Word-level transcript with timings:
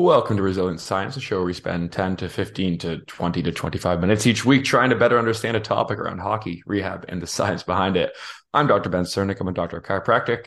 Welcome 0.00 0.36
to 0.36 0.44
Resilient 0.44 0.80
Science, 0.80 1.16
a 1.16 1.20
show 1.20 1.38
where 1.38 1.46
we 1.46 1.52
spend 1.52 1.90
10 1.90 2.18
to 2.18 2.28
15 2.28 2.78
to 2.78 2.98
20 2.98 3.42
to 3.42 3.50
25 3.50 4.00
minutes 4.00 4.28
each 4.28 4.44
week 4.44 4.64
trying 4.64 4.90
to 4.90 4.96
better 4.96 5.18
understand 5.18 5.56
a 5.56 5.60
topic 5.60 5.98
around 5.98 6.20
hockey, 6.20 6.62
rehab, 6.66 7.04
and 7.08 7.20
the 7.20 7.26
science 7.26 7.64
behind 7.64 7.96
it. 7.96 8.12
I'm 8.54 8.68
Dr. 8.68 8.90
Ben 8.90 9.02
Csiernik. 9.02 9.40
I'm 9.40 9.48
a 9.48 9.52
doctor 9.52 9.78
of 9.78 9.82
chiropractic. 9.82 10.46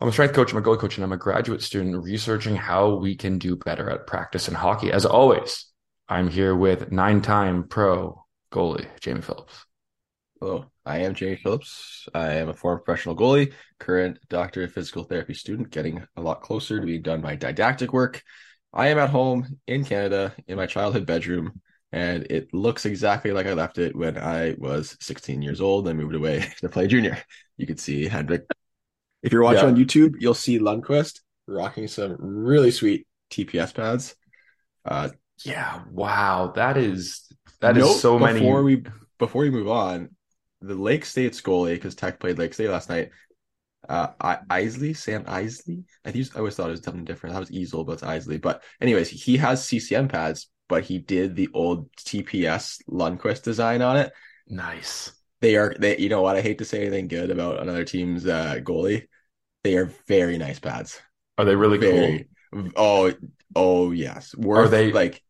I'm 0.00 0.06
a 0.06 0.12
strength 0.12 0.34
coach, 0.34 0.52
I'm 0.52 0.58
a 0.58 0.62
goalie 0.62 0.78
coach, 0.78 0.96
and 0.96 1.04
I'm 1.04 1.10
a 1.10 1.16
graduate 1.16 1.64
student 1.64 2.00
researching 2.00 2.54
how 2.54 2.94
we 2.94 3.16
can 3.16 3.38
do 3.38 3.56
better 3.56 3.90
at 3.90 4.06
practice 4.06 4.46
in 4.46 4.54
hockey. 4.54 4.92
As 4.92 5.04
always, 5.04 5.66
I'm 6.08 6.28
here 6.28 6.54
with 6.54 6.92
nine 6.92 7.22
time 7.22 7.66
pro 7.66 8.24
goalie, 8.52 8.86
Jamie 9.00 9.20
Phillips. 9.20 9.66
Hello, 10.38 10.70
I 10.84 10.98
am 10.98 11.14
Jamie 11.14 11.40
Phillips. 11.42 12.08
I 12.14 12.34
am 12.34 12.50
a 12.50 12.54
former 12.54 12.78
professional 12.78 13.16
goalie, 13.16 13.52
current 13.80 14.20
doctor 14.28 14.62
of 14.62 14.72
physical 14.72 15.02
therapy 15.02 15.34
student, 15.34 15.70
getting 15.70 16.06
a 16.16 16.22
lot 16.22 16.40
closer 16.40 16.78
to 16.78 16.86
being 16.86 17.02
done 17.02 17.20
my 17.20 17.34
didactic 17.34 17.92
work. 17.92 18.22
I 18.72 18.88
am 18.88 18.98
at 18.98 19.10
home 19.10 19.58
in 19.66 19.84
Canada 19.84 20.34
in 20.46 20.56
my 20.56 20.66
childhood 20.66 21.06
bedroom, 21.06 21.60
and 21.92 22.26
it 22.30 22.52
looks 22.52 22.84
exactly 22.84 23.32
like 23.32 23.46
I 23.46 23.54
left 23.54 23.78
it 23.78 23.96
when 23.96 24.18
I 24.18 24.54
was 24.58 24.96
16 25.00 25.42
years 25.42 25.60
old 25.60 25.88
and 25.88 25.98
moved 25.98 26.14
away 26.14 26.46
to 26.60 26.68
play 26.68 26.86
junior. 26.86 27.18
You 27.56 27.66
can 27.66 27.76
see 27.78 28.06
Hendrik. 28.06 28.44
If 29.22 29.32
you're 29.32 29.42
watching 29.42 29.64
Yeah. 29.68 29.74
on 29.74 29.76
YouTube, 29.76 30.14
you'll 30.20 30.34
see 30.34 30.58
Lundqvist 30.58 31.20
rocking 31.46 31.88
some 31.88 32.16
really 32.18 32.70
sweet 32.70 33.06
TPS 33.30 33.72
pads. 33.72 34.14
Uh, 34.84 35.10
Yeah, 35.44 35.82
wow. 35.90 36.52
That 36.54 36.76
is 36.76 37.22
that 37.60 37.76
is 37.76 38.00
so 38.00 38.18
many 38.18 38.40
Before 38.40 38.62
we 38.62 38.82
before 39.18 39.42
we 39.42 39.50
move 39.50 39.68
on, 39.68 40.10
the 40.60 40.74
Lake 40.74 41.04
State's 41.04 41.40
goalie 41.40 41.74
because 41.74 41.94
Tech 41.94 42.20
played 42.20 42.38
Lake 42.38 42.54
State 42.54 42.70
last 42.70 42.88
night. 42.88 43.10
Uh, 43.88 44.08
I, 44.20 44.38
Isley, 44.50 44.94
Sam 44.94 45.24
Isley. 45.26 45.84
I 46.04 46.10
think 46.10 46.34
I 46.34 46.38
always 46.38 46.54
thought 46.56 46.68
it 46.68 46.72
was 46.72 46.82
something 46.82 47.04
different. 47.04 47.34
That 47.34 47.40
was 47.40 47.52
Easel, 47.52 47.84
but 47.84 47.92
it's 47.94 48.02
Isley. 48.02 48.38
But 48.38 48.62
anyways, 48.80 49.10
he 49.10 49.36
has 49.38 49.66
CCM 49.66 50.08
pads, 50.08 50.48
but 50.68 50.84
he 50.84 50.98
did 50.98 51.36
the 51.36 51.48
old 51.54 51.90
TPS 51.96 52.82
Lundqvist 52.90 53.42
design 53.42 53.82
on 53.82 53.96
it. 53.96 54.12
nice. 54.48 55.12
They 55.40 55.56
are 55.56 55.74
they. 55.78 55.98
You 55.98 56.08
know 56.08 56.22
what? 56.22 56.36
I 56.36 56.40
hate 56.40 56.58
to 56.58 56.64
say 56.64 56.80
anything 56.80 57.08
good 57.08 57.30
about 57.30 57.60
another 57.60 57.84
team's 57.84 58.26
uh, 58.26 58.56
goalie. 58.62 59.06
They 59.64 59.76
are 59.76 59.92
very 60.08 60.38
nice 60.38 60.58
pads. 60.58 61.00
Are 61.38 61.44
they 61.44 61.56
really 61.56 61.78
Very. 61.78 62.28
Oh, 62.74 63.12
oh 63.54 63.90
yes. 63.90 64.34
Worth, 64.34 64.70
they- 64.70 64.92
like 64.92 65.22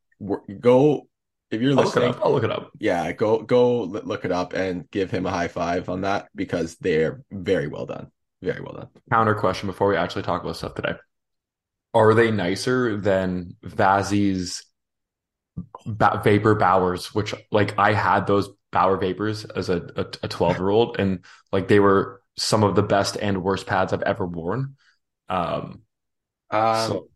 go 0.61 1.09
if 1.51 1.61
you're 1.61 1.75
cool? 1.75 1.85
Listening? 1.85 2.15
I'll 2.23 2.33
look 2.33 2.45
it 2.45 2.51
up. 2.51 2.71
yeah, 2.79 3.13
go 3.13 3.43
go 3.43 3.83
look 3.83 4.25
it 4.25 4.33
up 4.33 4.53
and 4.53 4.91
give 4.91 5.11
him 5.11 5.27
a 5.27 5.31
high 5.31 5.49
five 5.49 5.89
on 5.89 6.03
that 6.03 6.29
because 6.35 6.77
they're 6.77 7.23
very 7.31 7.69
well 7.69 7.87
done. 7.87 8.11
Very 8.47 8.61
well 8.61 8.75
done. 8.75 8.89
Counter 9.11 9.35
question 9.35 9.67
before 9.67 9.89
we 9.89 9.97
actually 9.97 10.23
talk 10.23 10.43
about 10.43 10.57
stuff 10.57 10.75
today. 10.75 10.95
Are 11.93 12.15
they 12.15 12.31
nicer 12.31 12.97
than 12.97 13.57
Vazzy's 13.65 14.63
ba- 15.87 16.21
Vapor 16.23 16.55
Bauers, 16.57 17.15
which 17.15 17.35
like 17.51 17.79
I 17.79 17.93
had 17.93 18.27
those 18.27 18.49
Bauer 18.73 18.97
Vapors 18.99 19.45
as 19.45 19.69
a 19.69 20.07
a 20.23 20.29
12 20.29 20.59
year 20.59 20.69
old, 20.69 20.99
and 21.01 21.25
like 21.53 21.69
they 21.69 21.81
were 21.81 22.23
some 22.37 22.63
of 22.63 22.75
the 22.75 22.83
best 22.83 23.17
and 23.17 23.43
worst 23.43 23.67
pads 23.67 23.93
I've 23.93 24.03
ever 24.03 24.27
worn. 24.27 24.77
Um, 25.29 25.83
Um, 26.51 26.87
so 26.89 27.09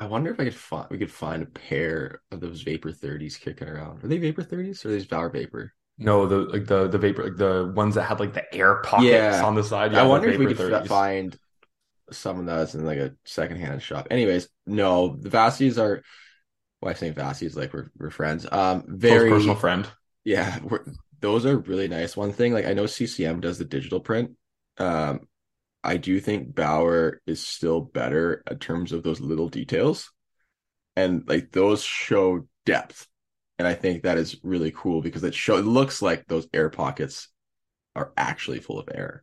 I 0.00 0.06
wonder 0.06 0.30
if 0.32 0.40
I 0.40 0.44
could 0.44 0.54
find 0.54 0.88
we 0.90 0.98
could 0.98 1.12
find 1.12 1.42
a 1.42 1.46
pair 1.46 2.22
of 2.30 2.40
those 2.40 2.62
Vapor 2.62 2.90
30s 2.92 3.36
kicking 3.36 3.68
around. 3.68 4.02
Are 4.02 4.08
they 4.08 4.18
Vapor 4.18 4.42
30s 4.42 4.84
or 4.84 4.88
are 4.88 4.98
they 4.98 5.04
Bauer 5.04 5.28
Vapor? 5.30 5.72
No, 6.00 6.26
the 6.26 6.36
like 6.38 6.66
the 6.66 6.88
the 6.88 6.98
vapor 6.98 7.24
like 7.24 7.36
the 7.36 7.72
ones 7.74 7.94
that 7.94 8.04
had 8.04 8.20
like 8.20 8.32
the 8.34 8.54
air 8.54 8.76
pockets 8.82 9.08
Yeah. 9.10 9.44
on 9.44 9.54
the 9.54 9.62
side. 9.64 9.94
I 9.94 10.06
wonder 10.06 10.28
if 10.30 10.38
we 10.38 10.46
could 10.46 10.60
f- 10.60 10.84
30s. 10.84 10.88
find 10.88 11.38
some 12.12 12.40
of 12.40 12.46
those 12.46 12.74
in 12.74 12.84
like 12.84 12.98
a 12.98 13.14
secondhand 13.24 13.82
shop. 13.82 14.08
Anyways, 14.10 14.48
no, 14.66 15.16
the 15.16 15.30
Vassies 15.30 15.78
are. 15.78 16.02
Well, 16.80 16.90
I 16.90 16.94
say 16.94 17.12
Vassies 17.12 17.56
like 17.56 17.72
we're 17.74 17.90
we're 17.98 18.10
friends. 18.10 18.46
Um, 18.50 18.84
very 18.88 19.30
personal 19.30 19.56
friend. 19.56 19.86
Yeah, 20.24 20.58
we're, 20.62 20.84
those 21.20 21.46
are 21.46 21.58
really 21.58 21.88
nice. 21.88 22.16
One 22.16 22.32
thing, 22.32 22.52
like 22.54 22.66
I 22.66 22.72
know 22.72 22.86
CCM 22.86 23.40
does 23.40 23.58
the 23.58 23.64
digital 23.64 24.00
print. 24.00 24.32
Um, 24.78 25.28
I 25.84 25.98
do 25.98 26.20
think 26.20 26.54
Bauer 26.54 27.20
is 27.26 27.46
still 27.46 27.80
better 27.80 28.42
in 28.50 28.58
terms 28.58 28.92
of 28.92 29.02
those 29.02 29.20
little 29.20 29.48
details, 29.48 30.10
and 30.96 31.24
like 31.28 31.52
those 31.52 31.82
show 31.82 32.46
depth. 32.66 33.06
And 33.60 33.68
I 33.68 33.74
think 33.74 34.04
that 34.04 34.16
is 34.16 34.36
really 34.42 34.72
cool 34.74 35.02
because 35.02 35.22
it 35.22 35.34
show 35.34 35.58
it 35.58 35.66
looks 35.66 36.00
like 36.00 36.26
those 36.26 36.48
air 36.54 36.70
pockets 36.70 37.28
are 37.94 38.10
actually 38.16 38.58
full 38.60 38.78
of 38.78 38.88
air. 38.90 39.22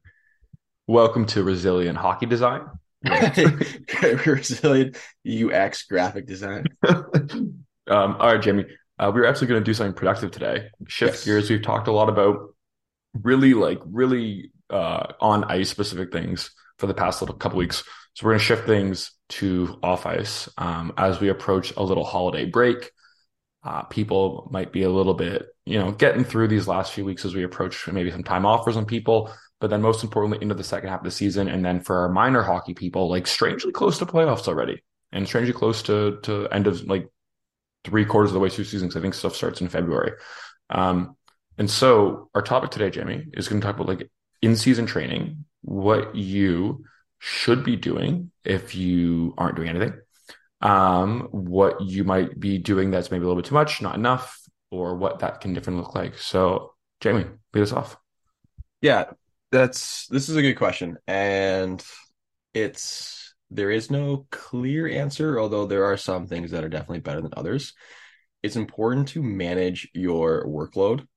Welcome 0.85 1.25
to 1.25 1.41
Resilient 1.41 1.97
Hockey 1.97 2.27
Design. 2.27 2.67
Resilient 4.27 4.95
UX 5.27 5.87
graphic 5.87 6.27
design. 6.27 6.65
um, 6.87 7.57
all 7.87 8.31
right, 8.31 8.39
Jamie. 8.39 8.67
Uh, 8.99 9.11
we 9.11 9.21
were 9.21 9.25
actually 9.25 9.47
going 9.47 9.59
to 9.59 9.65
do 9.65 9.73
something 9.73 9.95
productive 9.95 10.29
today. 10.29 10.69
Shift 10.87 11.15
Yes. 11.15 11.25
gears. 11.25 11.49
We've 11.49 11.63
talked 11.63 11.87
a 11.87 11.91
lot 11.91 12.07
about 12.07 12.53
really 13.19 13.55
like 13.55 13.79
really 13.87 14.51
uh, 14.69 15.13
on 15.19 15.45
ice 15.45 15.69
specific 15.71 16.11
things 16.11 16.51
for 16.77 16.85
the 16.85 16.93
past 16.93 17.23
little 17.23 17.37
couple 17.37 17.57
weeks. 17.57 17.83
So 18.13 18.27
we're 18.27 18.33
going 18.33 18.39
to 18.39 18.45
shift 18.45 18.67
things 18.67 19.13
to 19.29 19.79
off 19.81 20.05
ice 20.05 20.47
um, 20.59 20.93
as 20.95 21.19
we 21.19 21.29
approach 21.29 21.73
a 21.75 21.81
little 21.81 22.03
holiday 22.03 22.45
break. 22.45 22.91
Uh, 23.67 23.81
people 23.83 24.47
might 24.49 24.71
be 24.71 24.83
a 24.83 24.89
little 24.89 25.13
bit, 25.13 25.47
you 25.65 25.77
know, 25.77 25.91
getting 25.91 26.23
through 26.23 26.47
these 26.47 26.69
last 26.69 26.93
few 26.93 27.03
weeks 27.03 27.25
as 27.25 27.35
we 27.35 27.43
approach 27.43 27.85
maybe 27.89 28.09
some 28.09 28.23
time 28.23 28.45
off 28.45 28.63
for 28.63 28.71
some 28.71 28.85
people, 28.85 29.29
but 29.59 29.69
then 29.69 29.81
most 29.81 30.05
importantly 30.05 30.41
into 30.41 30.55
the 30.55 30.63
second 30.63 30.87
half 30.87 31.01
of 31.01 31.03
the 31.03 31.11
season, 31.11 31.49
and 31.49 31.65
then 31.65 31.81
for 31.81 31.97
our 31.97 32.07
minor 32.07 32.41
hockey 32.41 32.73
people, 32.73 33.09
like 33.09 33.27
strangely 33.27 33.73
close 33.73 33.97
to 33.97 34.05
playoffs 34.05 34.47
already, 34.47 34.81
and 35.11 35.27
strangely 35.27 35.51
close 35.51 35.81
to 35.81 36.17
to 36.23 36.47
end 36.47 36.65
of 36.65 36.81
like 36.85 37.09
three 37.83 38.05
quarters 38.05 38.29
of 38.29 38.35
the 38.35 38.39
way 38.39 38.47
through 38.47 38.63
season. 38.63 38.87
Cause 38.87 38.95
I 38.95 39.01
think 39.01 39.13
stuff 39.13 39.35
starts 39.35 39.59
in 39.59 39.67
February. 39.67 40.13
Um, 40.69 41.17
and 41.57 41.69
so 41.69 42.29
our 42.33 42.41
topic 42.41 42.71
today, 42.71 42.89
Jamie, 42.89 43.25
is 43.33 43.49
going 43.49 43.59
to 43.59 43.67
talk 43.67 43.75
about 43.75 43.89
like 43.89 44.09
in 44.41 44.55
season 44.55 44.85
training, 44.85 45.43
what 45.61 46.15
you 46.15 46.85
should 47.19 47.65
be 47.65 47.75
doing 47.75 48.31
if 48.45 48.75
you 48.75 49.33
aren't 49.37 49.57
doing 49.57 49.67
anything, 49.67 49.93
um, 50.61 51.27
what 51.31 51.81
you 51.81 52.03
might 52.03 52.39
be 52.39 52.57
doing 52.57 52.91
that's 52.91 53.11
maybe 53.11 53.23
a 53.23 53.27
little 53.27 53.41
bit 53.41 53.47
too 53.47 53.55
much, 53.55 53.81
not 53.81 53.95
enough, 53.95 54.39
or 54.71 54.95
what 54.95 55.19
that 55.19 55.41
can 55.41 55.53
differently 55.53 55.83
look 55.83 55.95
like. 55.95 56.17
So, 56.17 56.73
Jamie, 56.99 57.25
lead 57.53 57.61
us 57.61 57.71
off. 57.71 57.97
Yeah. 58.81 59.05
That's 59.49 60.07
this 60.07 60.27
is 60.27 60.35
a 60.35 60.41
good 60.41 60.55
question, 60.55 60.97
and 61.07 61.81
it's 62.53 63.33
there 63.49 63.71
is 63.71 63.89
no 63.89 64.27
clear 64.29 64.89
answer, 64.89 65.39
although 65.39 65.65
there 65.65 65.85
are 65.85 65.95
some 65.95 66.27
things 66.27 66.51
that 66.51 66.65
are 66.65 66.69
definitely 66.69 66.99
better 66.99 67.21
than 67.21 67.33
others. 67.37 67.73
It's 68.43 68.57
important 68.57 69.07
to 69.09 69.23
manage 69.23 69.89
your 69.93 70.45
workload 70.45 71.07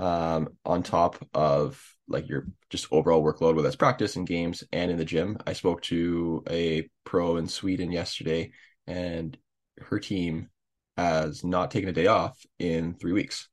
um, 0.00 0.48
on 0.64 0.82
top 0.82 1.24
of 1.32 1.80
like 2.08 2.28
your 2.28 2.48
just 2.68 2.88
overall 2.90 3.22
workload, 3.22 3.54
whether 3.54 3.62
that's 3.62 3.76
practice 3.76 4.16
and 4.16 4.26
games 4.26 4.64
and 4.72 4.90
in 4.90 4.96
the 4.96 5.04
gym. 5.04 5.38
I 5.46 5.52
spoke 5.52 5.82
to 5.82 6.42
a 6.50 6.90
pro 7.04 7.36
in 7.36 7.46
Sweden 7.46 7.92
yesterday, 7.92 8.50
and 8.88 9.36
her 9.82 10.00
team 10.00 10.48
has 10.96 11.44
not 11.44 11.70
taken 11.70 11.88
a 11.88 11.92
day 11.92 12.08
off 12.08 12.44
in 12.58 12.94
three 12.94 13.12
weeks. 13.12 13.48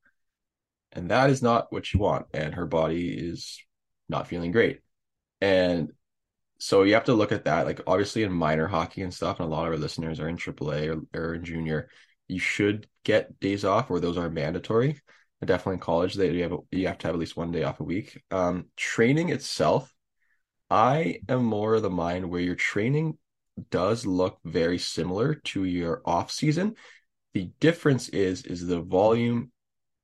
And 0.94 1.12
that 1.12 1.30
is 1.30 1.44
not 1.44 1.72
what 1.72 1.94
you 1.94 2.00
want. 2.00 2.28
And 2.34 2.56
her 2.56 2.66
body 2.66 3.10
is 3.10 3.62
not 4.10 4.28
feeling 4.28 4.52
great. 4.52 4.80
And 5.42 5.92
so 6.58 6.84
you 6.84 6.94
have 6.94 7.04
to 7.06 7.14
look 7.14 7.34
at 7.34 7.46
that. 7.46 7.66
Like 7.66 7.82
obviously 7.86 8.24
in 8.24 8.32
minor 8.32 8.66
hockey 8.66 9.02
and 9.02 9.14
stuff, 9.14 9.40
and 9.40 9.48
a 9.48 9.52
lot 9.52 9.68
of 9.68 9.74
our 9.74 9.78
listeners 9.78 10.20
are 10.20 10.30
in 10.30 10.38
AAA 10.38 11.06
or, 11.14 11.20
or 11.20 11.36
in 11.36 11.44
junior, 11.44 11.90
you 12.28 12.40
should 12.40 12.88
get 13.04 13.40
days 13.40 13.66
off 13.66 13.92
or 13.92 14.00
those 14.00 14.18
are 14.18 14.30
mandatory. 14.30 15.00
Definitely 15.44 15.74
in 15.76 15.80
college, 15.82 16.16
that 16.16 16.32
you 16.32 16.42
have 16.42 16.58
you 16.72 16.88
have 16.88 16.98
to 17.00 17.08
have 17.08 17.14
at 17.14 17.20
least 17.20 17.38
one 17.38 17.52
day 17.52 17.64
off 17.64 17.80
a 17.80 17.84
week. 17.84 18.20
Um, 18.32 18.70
training 18.76 19.30
itself, 19.30 19.94
I 20.72 21.20
am 21.30 21.44
more 21.44 21.76
of 21.76 21.84
the 21.84 21.90
mind 21.92 22.28
where 22.28 22.42
you're 22.42 22.56
training 22.56 23.20
does 23.70 24.06
look 24.06 24.40
very 24.44 24.78
similar 24.78 25.36
to 25.36 25.64
your 25.64 26.02
off 26.06 26.32
season. 26.32 26.76
The 27.34 27.50
difference 27.60 28.10
is 28.10 28.44
is 28.44 28.66
the 28.66 28.82
volume 28.82 29.52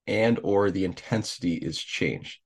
and 0.07 0.39
or 0.44 0.71
the 0.71 0.86
intensity 0.86 1.56
is 1.56 1.77
changed 1.77 2.42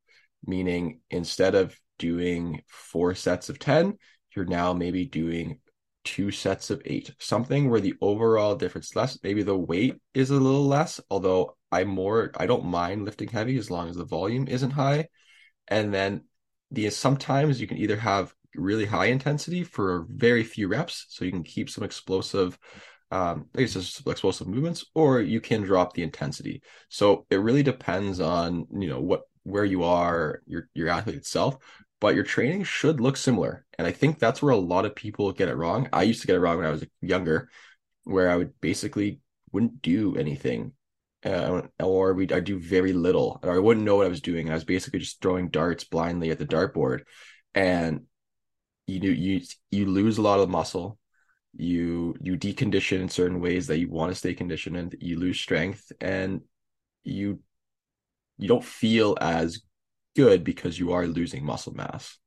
meaning 0.47 0.99
instead 1.09 1.55
of 1.55 1.79
doing 1.97 2.61
four 2.67 3.15
sets 3.15 3.49
of 3.49 3.59
10, 3.59 3.97
you're 4.35 4.45
now 4.45 4.73
maybe 4.73 5.05
doing 5.05 5.59
two 6.03 6.29
sets 6.29 6.69
of 6.69 6.81
eight, 6.85 7.13
something 7.19 7.69
where 7.69 7.79
the 7.79 7.95
overall 8.01 8.55
difference 8.55 8.95
less, 8.95 9.17
maybe 9.23 9.43
the 9.43 9.57
weight 9.57 9.95
is 10.13 10.29
a 10.29 10.33
little 10.33 10.67
less, 10.67 10.99
although 11.09 11.57
I 11.71 11.83
more 11.83 12.31
I 12.37 12.45
don't 12.45 12.65
mind 12.65 13.05
lifting 13.05 13.29
heavy 13.29 13.57
as 13.57 13.71
long 13.71 13.89
as 13.89 13.95
the 13.95 14.05
volume 14.05 14.47
isn't 14.47 14.71
high. 14.71 15.07
And 15.67 15.93
then 15.93 16.25
the 16.69 16.89
sometimes 16.91 17.59
you 17.59 17.67
can 17.67 17.77
either 17.77 17.97
have 17.97 18.33
really 18.57 18.85
high 18.85 19.07
intensity 19.07 19.63
for 19.63 20.05
very 20.09 20.43
few 20.43 20.67
reps, 20.67 21.05
so 21.09 21.25
you 21.25 21.31
can 21.31 21.43
keep 21.43 21.69
some 21.69 21.83
explosive 21.83 22.57
um, 23.11 23.45
I 23.55 23.61
guess 23.61 23.73
just 23.73 24.07
explosive 24.07 24.47
movements, 24.47 24.85
or 24.95 25.21
you 25.21 25.39
can 25.39 25.61
drop 25.61 25.93
the 25.93 26.03
intensity. 26.03 26.61
So 26.89 27.25
it 27.29 27.37
really 27.37 27.63
depends 27.63 28.19
on 28.19 28.67
you 28.77 28.87
know 28.87 28.99
what 28.99 29.21
where 29.43 29.65
you 29.65 29.83
are, 29.83 30.41
your 30.47 30.69
your 30.73 30.89
athlete 30.89 31.15
itself, 31.15 31.57
but 32.01 32.15
your 32.15 32.23
training 32.23 32.63
should 32.63 32.99
look 32.99 33.17
similar. 33.17 33.65
And 33.77 33.87
I 33.87 33.91
think 33.91 34.19
that's 34.19 34.41
where 34.41 34.53
a 34.53 34.57
lot 34.57 34.85
of 34.85 34.95
people 34.95 35.31
get 35.31 35.49
it 35.49 35.55
wrong. 35.55 35.87
I 35.93 36.03
used 36.03 36.21
to 36.21 36.27
get 36.27 36.35
it 36.35 36.39
wrong 36.39 36.57
when 36.57 36.65
I 36.65 36.71
was 36.71 36.85
younger, 37.01 37.49
where 38.03 38.29
I 38.29 38.37
would 38.37 38.59
basically 38.59 39.19
wouldn't 39.51 39.81
do 39.81 40.15
anything. 40.15 40.73
Uh, 41.23 41.63
or 41.79 42.13
we 42.13 42.29
I 42.31 42.39
do 42.39 42.59
very 42.59 42.93
little, 42.93 43.39
or 43.43 43.53
I 43.53 43.59
wouldn't 43.59 43.85
know 43.85 43.95
what 43.95 44.05
I 44.05 44.09
was 44.09 44.21
doing. 44.21 44.47
And 44.47 44.51
I 44.51 44.55
was 44.55 44.63
basically 44.63 44.99
just 44.99 45.21
throwing 45.21 45.49
darts 45.49 45.83
blindly 45.83 46.31
at 46.31 46.39
the 46.39 46.45
dartboard, 46.45 47.01
and 47.53 48.01
you 48.87 48.99
do 48.99 49.11
you 49.11 49.41
you 49.71 49.85
lose 49.85 50.17
a 50.17 50.21
lot 50.21 50.39
of 50.39 50.49
muscle. 50.49 50.97
You 51.53 52.15
you 52.21 52.37
decondition 52.37 53.01
in 53.01 53.09
certain 53.09 53.39
ways 53.39 53.67
that 53.67 53.79
you 53.79 53.89
want 53.89 54.11
to 54.11 54.15
stay 54.15 54.33
conditioned, 54.33 54.77
and 54.77 54.95
you 54.99 55.17
lose 55.19 55.39
strength, 55.39 55.91
and 56.01 56.41
you 57.03 57.39
you 58.37 58.47
don't 58.47 58.63
feel 58.63 59.17
as 59.21 59.61
good 60.15 60.43
because 60.43 60.77
you 60.79 60.93
are 60.93 61.07
losing 61.07 61.45
muscle 61.45 61.73
mass. 61.73 62.17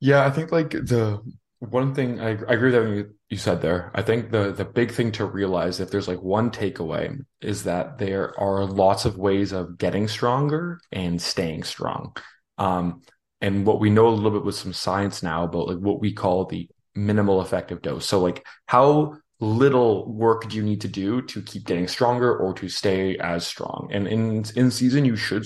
Yeah, 0.00 0.24
I 0.24 0.30
think 0.30 0.52
like 0.52 0.70
the 0.70 1.20
one 1.60 1.94
thing 1.94 2.20
I, 2.20 2.30
I 2.30 2.54
agree 2.54 2.70
with 2.70 2.74
everything 2.74 3.14
you 3.30 3.36
said 3.36 3.62
there. 3.62 3.90
I 3.94 4.02
think 4.02 4.30
the 4.30 4.52
the 4.52 4.64
big 4.64 4.92
thing 4.92 5.12
to 5.12 5.24
realize 5.24 5.80
if 5.80 5.90
there's 5.90 6.08
like 6.08 6.20
one 6.22 6.50
takeaway 6.50 7.18
is 7.40 7.64
that 7.64 7.98
there 7.98 8.38
are 8.38 8.64
lots 8.64 9.04
of 9.04 9.16
ways 9.16 9.52
of 9.52 9.78
getting 9.78 10.08
stronger 10.08 10.80
and 10.92 11.20
staying 11.20 11.64
strong. 11.64 12.16
Um, 12.58 13.02
and 13.44 13.66
what 13.66 13.78
we 13.78 13.90
know 13.90 14.08
a 14.08 14.16
little 14.16 14.30
bit 14.30 14.42
with 14.44 14.54
some 14.54 14.72
science 14.72 15.22
now 15.22 15.44
about 15.44 15.68
like 15.68 15.76
what 15.76 16.00
we 16.00 16.14
call 16.14 16.46
the 16.46 16.66
minimal 16.94 17.42
effective 17.42 17.82
dose. 17.82 18.06
So 18.06 18.18
like 18.18 18.42
how 18.66 19.18
little 19.38 20.10
work 20.10 20.48
do 20.48 20.56
you 20.56 20.62
need 20.62 20.80
to 20.80 20.88
do 20.88 21.20
to 21.20 21.42
keep 21.42 21.66
getting 21.66 21.86
stronger 21.86 22.34
or 22.34 22.54
to 22.54 22.70
stay 22.70 23.18
as 23.18 23.46
strong? 23.46 23.90
And 23.92 24.08
in 24.08 24.44
in 24.56 24.70
season, 24.70 25.04
you 25.04 25.14
should 25.14 25.44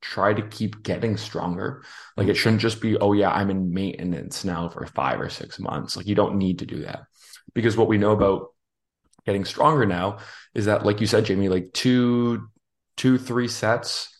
try 0.00 0.34
to 0.34 0.42
keep 0.42 0.82
getting 0.82 1.16
stronger. 1.16 1.84
Like 2.16 2.26
it 2.26 2.34
shouldn't 2.34 2.62
just 2.62 2.80
be, 2.80 2.96
oh 2.96 3.12
yeah, 3.12 3.30
I'm 3.30 3.50
in 3.50 3.72
maintenance 3.72 4.44
now 4.44 4.68
for 4.68 4.84
five 4.86 5.20
or 5.20 5.28
six 5.28 5.60
months. 5.60 5.96
Like 5.96 6.08
you 6.08 6.16
don't 6.16 6.38
need 6.38 6.58
to 6.58 6.66
do 6.66 6.82
that 6.82 7.04
because 7.54 7.76
what 7.76 7.88
we 7.88 7.96
know 7.96 8.10
about 8.10 8.48
getting 9.24 9.44
stronger 9.44 9.86
now 9.86 10.18
is 10.52 10.64
that, 10.64 10.84
like 10.84 11.00
you 11.00 11.06
said, 11.06 11.24
Jamie, 11.24 11.48
like 11.48 11.72
two, 11.72 12.48
two, 12.96 13.18
three 13.18 13.46
sets 13.46 14.15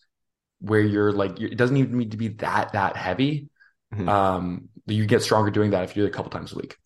where 0.61 0.81
you're 0.81 1.13
like, 1.13 1.41
it 1.41 1.57
doesn't 1.57 1.77
even 1.77 1.99
need 1.99 2.13
to 2.13 2.17
be 2.17 2.29
that 2.29 2.73
that 2.73 2.97
heavy. 2.97 3.49
Mm-hmm. 3.95 4.09
Um, 4.09 4.69
you 4.87 5.07
get 5.07 5.23
stronger 5.23 5.51
doing 5.51 5.71
that 5.71 5.85
if 5.85 5.97
you 5.97 6.03
do 6.03 6.07
it 6.07 6.11
a 6.11 6.13
couple 6.13 6.31
times 6.31 6.53
a 6.53 6.57
week. 6.57 6.77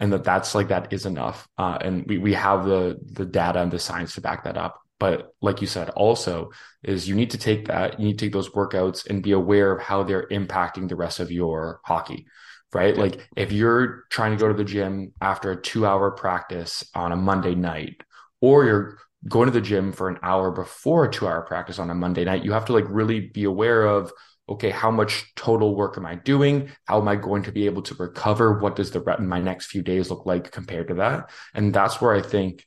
And 0.00 0.12
that 0.12 0.24
that's 0.24 0.54
like 0.54 0.68
that 0.68 0.92
is 0.92 1.06
enough. 1.06 1.48
Uh, 1.56 1.78
and 1.80 2.06
we, 2.06 2.18
we 2.18 2.34
have 2.34 2.64
the 2.64 2.98
the 3.02 3.24
data 3.24 3.60
and 3.60 3.70
the 3.70 3.78
science 3.78 4.14
to 4.14 4.20
back 4.20 4.44
that 4.44 4.56
up. 4.56 4.80
But 4.98 5.32
like 5.40 5.60
you 5.60 5.66
said 5.66 5.90
also 5.90 6.50
is 6.82 7.08
you 7.08 7.14
need 7.14 7.30
to 7.30 7.38
take 7.38 7.66
that 7.68 7.98
you 7.98 8.06
need 8.06 8.18
to 8.18 8.26
take 8.26 8.32
those 8.32 8.50
workouts 8.50 9.08
and 9.08 9.22
be 9.22 9.32
aware 9.32 9.72
of 9.72 9.82
how 9.82 10.02
they're 10.02 10.28
impacting 10.28 10.88
the 10.88 10.96
rest 10.96 11.20
of 11.20 11.30
your 11.30 11.80
hockey 11.84 12.26
right? 12.72 12.96
Like 12.96 13.28
if 13.36 13.52
you're 13.52 14.04
trying 14.10 14.32
to 14.32 14.40
go 14.40 14.48
to 14.48 14.54
the 14.54 14.64
gym 14.64 15.12
after 15.20 15.50
a 15.52 15.60
two 15.60 15.86
hour 15.86 16.10
practice 16.10 16.84
on 16.94 17.12
a 17.12 17.16
monday 17.16 17.54
night 17.54 18.02
or 18.40 18.64
you're 18.64 18.98
going 19.28 19.46
to 19.46 19.52
the 19.52 19.60
gym 19.60 19.92
for 19.92 20.08
an 20.08 20.18
hour 20.22 20.50
before 20.50 21.04
a 21.04 21.10
two 21.10 21.26
hour 21.26 21.42
practice 21.42 21.78
on 21.78 21.90
a 21.90 21.94
monday 21.94 22.24
night 22.24 22.44
you 22.44 22.52
have 22.52 22.64
to 22.64 22.72
like 22.72 22.84
really 22.88 23.20
be 23.20 23.44
aware 23.44 23.86
of 23.86 24.12
okay, 24.48 24.70
how 24.70 24.90
much 24.90 25.32
total 25.34 25.74
work 25.74 25.96
am 25.96 26.06
I 26.06 26.16
doing? 26.16 26.70
How 26.84 27.00
am 27.00 27.08
I 27.08 27.16
going 27.16 27.44
to 27.44 27.52
be 27.52 27.66
able 27.66 27.82
to 27.82 27.94
recover? 27.94 28.58
What 28.58 28.76
does 28.76 28.90
the 28.90 29.16
my 29.20 29.40
next 29.40 29.66
few 29.66 29.82
days 29.82 30.10
look 30.10 30.26
like 30.26 30.50
compared 30.50 30.88
to 30.88 30.94
that? 30.94 31.30
And 31.54 31.72
that's 31.72 32.00
where 32.00 32.12
I 32.12 32.22
think, 32.22 32.66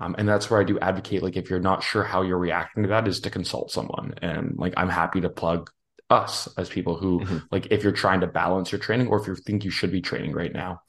um, 0.00 0.14
and 0.18 0.28
that's 0.28 0.50
where 0.50 0.60
I 0.60 0.64
do 0.64 0.78
advocate. 0.78 1.22
Like, 1.22 1.36
if 1.36 1.48
you're 1.48 1.60
not 1.60 1.82
sure 1.82 2.04
how 2.04 2.22
you're 2.22 2.38
reacting 2.38 2.84
to 2.84 2.88
that, 2.90 3.08
is 3.08 3.20
to 3.20 3.30
consult 3.30 3.70
someone. 3.70 4.14
And 4.20 4.54
like, 4.56 4.74
I'm 4.76 4.88
happy 4.88 5.22
to 5.22 5.28
plug 5.28 5.70
us 6.10 6.48
as 6.58 6.68
people 6.68 6.96
who, 6.96 7.20
mm-hmm. 7.20 7.38
like, 7.50 7.68
if 7.70 7.82
you're 7.82 7.92
trying 7.92 8.20
to 8.20 8.26
balance 8.26 8.70
your 8.70 8.78
training, 8.78 9.08
or 9.08 9.20
if 9.20 9.26
you 9.26 9.34
think 9.34 9.64
you 9.64 9.70
should 9.70 9.92
be 9.92 10.02
training 10.02 10.32
right 10.32 10.52
now, 10.52 10.82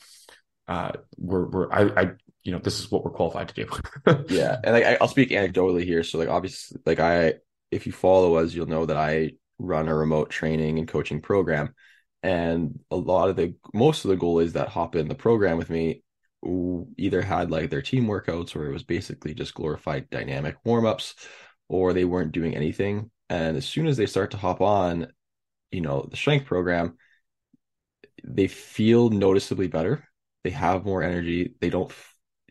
uh, 0.67 0.91
we're 1.17 1.47
we're 1.47 1.71
I, 1.71 2.01
I 2.01 2.11
you 2.45 2.51
know 2.51 2.59
this 2.59 2.79
is 2.79 2.89
what 2.89 3.03
we're 3.03 3.11
qualified 3.11 3.49
to 3.49 3.65
do. 3.65 4.25
yeah, 4.33 4.57
and 4.63 4.73
like 4.73 4.85
I'll 5.01 5.07
speak 5.07 5.31
anecdotally 5.31 5.83
here. 5.83 6.03
So 6.03 6.17
like 6.17 6.29
obviously, 6.29 6.79
like 6.85 6.99
I 6.99 7.35
if 7.71 7.85
you 7.85 7.91
follow 7.91 8.35
us, 8.35 8.53
you'll 8.53 8.67
know 8.67 8.85
that 8.85 8.97
I 8.97 9.31
run 9.59 9.87
a 9.87 9.95
remote 9.95 10.29
training 10.29 10.79
and 10.79 10.87
coaching 10.87 11.21
program. 11.21 11.73
And 12.23 12.79
a 12.89 12.95
lot 12.95 13.29
of 13.29 13.35
the 13.35 13.55
most 13.73 14.05
of 14.05 14.09
the 14.09 14.17
goalies 14.17 14.53
that 14.53 14.69
hop 14.69 14.95
in 14.95 15.07
the 15.07 15.15
program 15.15 15.57
with 15.57 15.69
me 15.69 16.03
either 16.97 17.21
had 17.21 17.51
like 17.51 17.69
their 17.69 17.81
team 17.81 18.05
workouts 18.05 18.55
or 18.55 18.67
it 18.67 18.73
was 18.73 18.83
basically 18.83 19.33
just 19.33 19.53
glorified 19.53 20.09
dynamic 20.09 20.55
warm-ups 20.63 21.15
or 21.67 21.93
they 21.93 22.05
weren't 22.05 22.31
doing 22.31 22.55
anything. 22.55 23.09
And 23.29 23.57
as 23.57 23.65
soon 23.65 23.87
as 23.87 23.97
they 23.97 24.05
start 24.05 24.31
to 24.31 24.37
hop 24.37 24.61
on, 24.61 25.07
you 25.71 25.81
know, 25.81 26.07
the 26.09 26.17
strength 26.17 26.45
program, 26.45 26.97
they 28.23 28.47
feel 28.47 29.09
noticeably 29.09 29.67
better. 29.67 30.07
They 30.43 30.51
have 30.51 30.85
more 30.85 31.01
energy. 31.01 31.55
They 31.59 31.69
don't, 31.69 31.91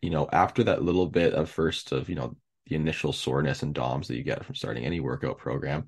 you 0.04 0.10
know, 0.10 0.28
after 0.32 0.62
that 0.64 0.82
little 0.82 1.06
bit 1.06 1.32
of 1.32 1.48
first 1.48 1.90
of, 1.90 2.10
you 2.10 2.14
know, 2.14 2.36
the 2.66 2.76
initial 2.76 3.10
soreness 3.10 3.62
and 3.62 3.74
DOMS 3.74 4.06
that 4.08 4.16
you 4.16 4.22
get 4.22 4.44
from 4.44 4.54
starting 4.54 4.84
any 4.84 5.00
workout 5.00 5.38
program, 5.38 5.86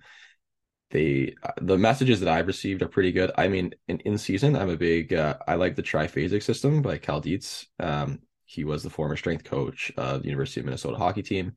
they 0.90 1.34
the 1.60 1.76
messages 1.76 2.20
that 2.20 2.28
I've 2.30 2.46
received 2.46 2.80
are 2.80 2.88
pretty 2.88 3.12
good. 3.12 3.30
I 3.36 3.48
mean, 3.48 3.74
in, 3.88 3.98
in 4.00 4.16
season, 4.16 4.56
I'm 4.56 4.70
a 4.70 4.76
big 4.76 5.12
uh, 5.12 5.36
I 5.46 5.56
like 5.56 5.76
the 5.76 5.82
triphasic 5.82 6.42
system 6.42 6.80
by 6.80 6.96
Cal 6.96 7.20
Dietz. 7.20 7.66
Um, 7.78 8.20
he 8.46 8.64
was 8.64 8.82
the 8.82 8.88
former 8.88 9.16
strength 9.16 9.44
coach 9.44 9.92
of 9.98 10.22
the 10.22 10.28
University 10.28 10.60
of 10.60 10.66
Minnesota 10.66 10.96
hockey 10.96 11.22
team. 11.22 11.52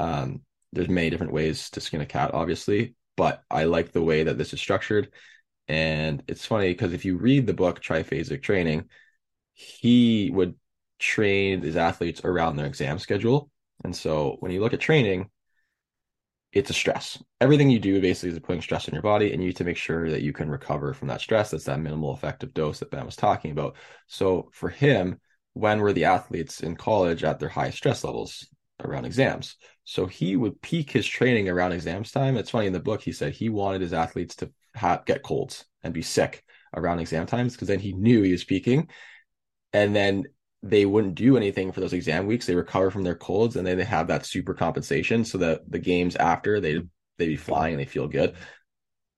Um, 0.00 0.40
there's 0.72 0.88
many 0.88 1.08
different 1.08 1.32
ways 1.32 1.70
to 1.70 1.80
skin 1.80 2.00
a 2.00 2.06
cat, 2.06 2.32
obviously, 2.34 2.96
but 3.16 3.44
I 3.48 3.64
like 3.64 3.92
the 3.92 4.02
way 4.02 4.24
that 4.24 4.38
this 4.38 4.52
is 4.52 4.60
structured. 4.60 5.12
And 5.68 6.24
it's 6.26 6.46
funny 6.46 6.72
because 6.72 6.94
if 6.94 7.04
you 7.04 7.16
read 7.16 7.46
the 7.46 7.54
book 7.54 7.80
Triphasic 7.80 8.42
Training, 8.42 8.88
he 9.54 10.30
would 10.32 10.56
train 11.02 11.60
these 11.60 11.76
athletes 11.76 12.20
around 12.24 12.56
their 12.56 12.66
exam 12.66 12.98
schedule. 12.98 13.50
And 13.84 13.94
so 13.94 14.36
when 14.38 14.52
you 14.52 14.60
look 14.60 14.72
at 14.72 14.80
training, 14.80 15.28
it's 16.52 16.70
a 16.70 16.74
stress. 16.74 17.22
Everything 17.40 17.70
you 17.70 17.80
do 17.80 18.00
basically 18.00 18.30
is 18.30 18.38
putting 18.38 18.62
stress 18.62 18.88
on 18.88 18.94
your 18.94 19.02
body, 19.02 19.32
and 19.32 19.42
you 19.42 19.48
need 19.48 19.56
to 19.56 19.64
make 19.64 19.76
sure 19.76 20.10
that 20.10 20.22
you 20.22 20.32
can 20.32 20.48
recover 20.48 20.94
from 20.94 21.08
that 21.08 21.20
stress. 21.20 21.50
That's 21.50 21.64
that 21.64 21.80
minimal 21.80 22.14
effective 22.14 22.54
dose 22.54 22.78
that 22.78 22.90
Ben 22.90 23.06
was 23.06 23.16
talking 23.16 23.50
about. 23.50 23.76
So 24.06 24.50
for 24.52 24.68
him, 24.68 25.18
when 25.54 25.80
were 25.80 25.92
the 25.92 26.04
athletes 26.04 26.60
in 26.60 26.76
college 26.76 27.24
at 27.24 27.40
their 27.40 27.48
highest 27.48 27.78
stress 27.78 28.04
levels 28.04 28.46
around 28.84 29.06
exams? 29.06 29.56
So 29.84 30.06
he 30.06 30.36
would 30.36 30.60
peak 30.62 30.90
his 30.90 31.06
training 31.06 31.48
around 31.48 31.72
exams 31.72 32.12
time. 32.12 32.36
It's 32.36 32.50
funny 32.50 32.66
in 32.66 32.72
the 32.72 32.80
book 32.80 33.00
he 33.00 33.12
said 33.12 33.32
he 33.32 33.48
wanted 33.48 33.80
his 33.80 33.92
athletes 33.92 34.36
to 34.36 34.52
have, 34.74 35.04
get 35.06 35.22
colds 35.22 35.64
and 35.82 35.92
be 35.92 36.02
sick 36.02 36.44
around 36.76 37.00
exam 37.00 37.26
times 37.26 37.54
because 37.54 37.68
then 37.68 37.80
he 37.80 37.92
knew 37.92 38.22
he 38.22 38.32
was 38.32 38.44
peaking. 38.44 38.88
And 39.72 39.96
then 39.96 40.26
they 40.62 40.86
wouldn't 40.86 41.16
do 41.16 41.36
anything 41.36 41.72
for 41.72 41.80
those 41.80 41.92
exam 41.92 42.26
weeks. 42.26 42.46
They 42.46 42.54
recover 42.54 42.90
from 42.90 43.02
their 43.02 43.16
colds 43.16 43.56
and 43.56 43.66
then 43.66 43.78
they 43.78 43.84
have 43.84 44.06
that 44.08 44.24
super 44.24 44.54
compensation 44.54 45.24
so 45.24 45.38
that 45.38 45.68
the 45.68 45.78
games 45.78 46.16
after 46.16 46.60
they 46.60 46.82
they 47.18 47.26
be 47.26 47.36
flying 47.36 47.74
and 47.74 47.80
they 47.80 47.86
feel 47.86 48.08
good. 48.08 48.34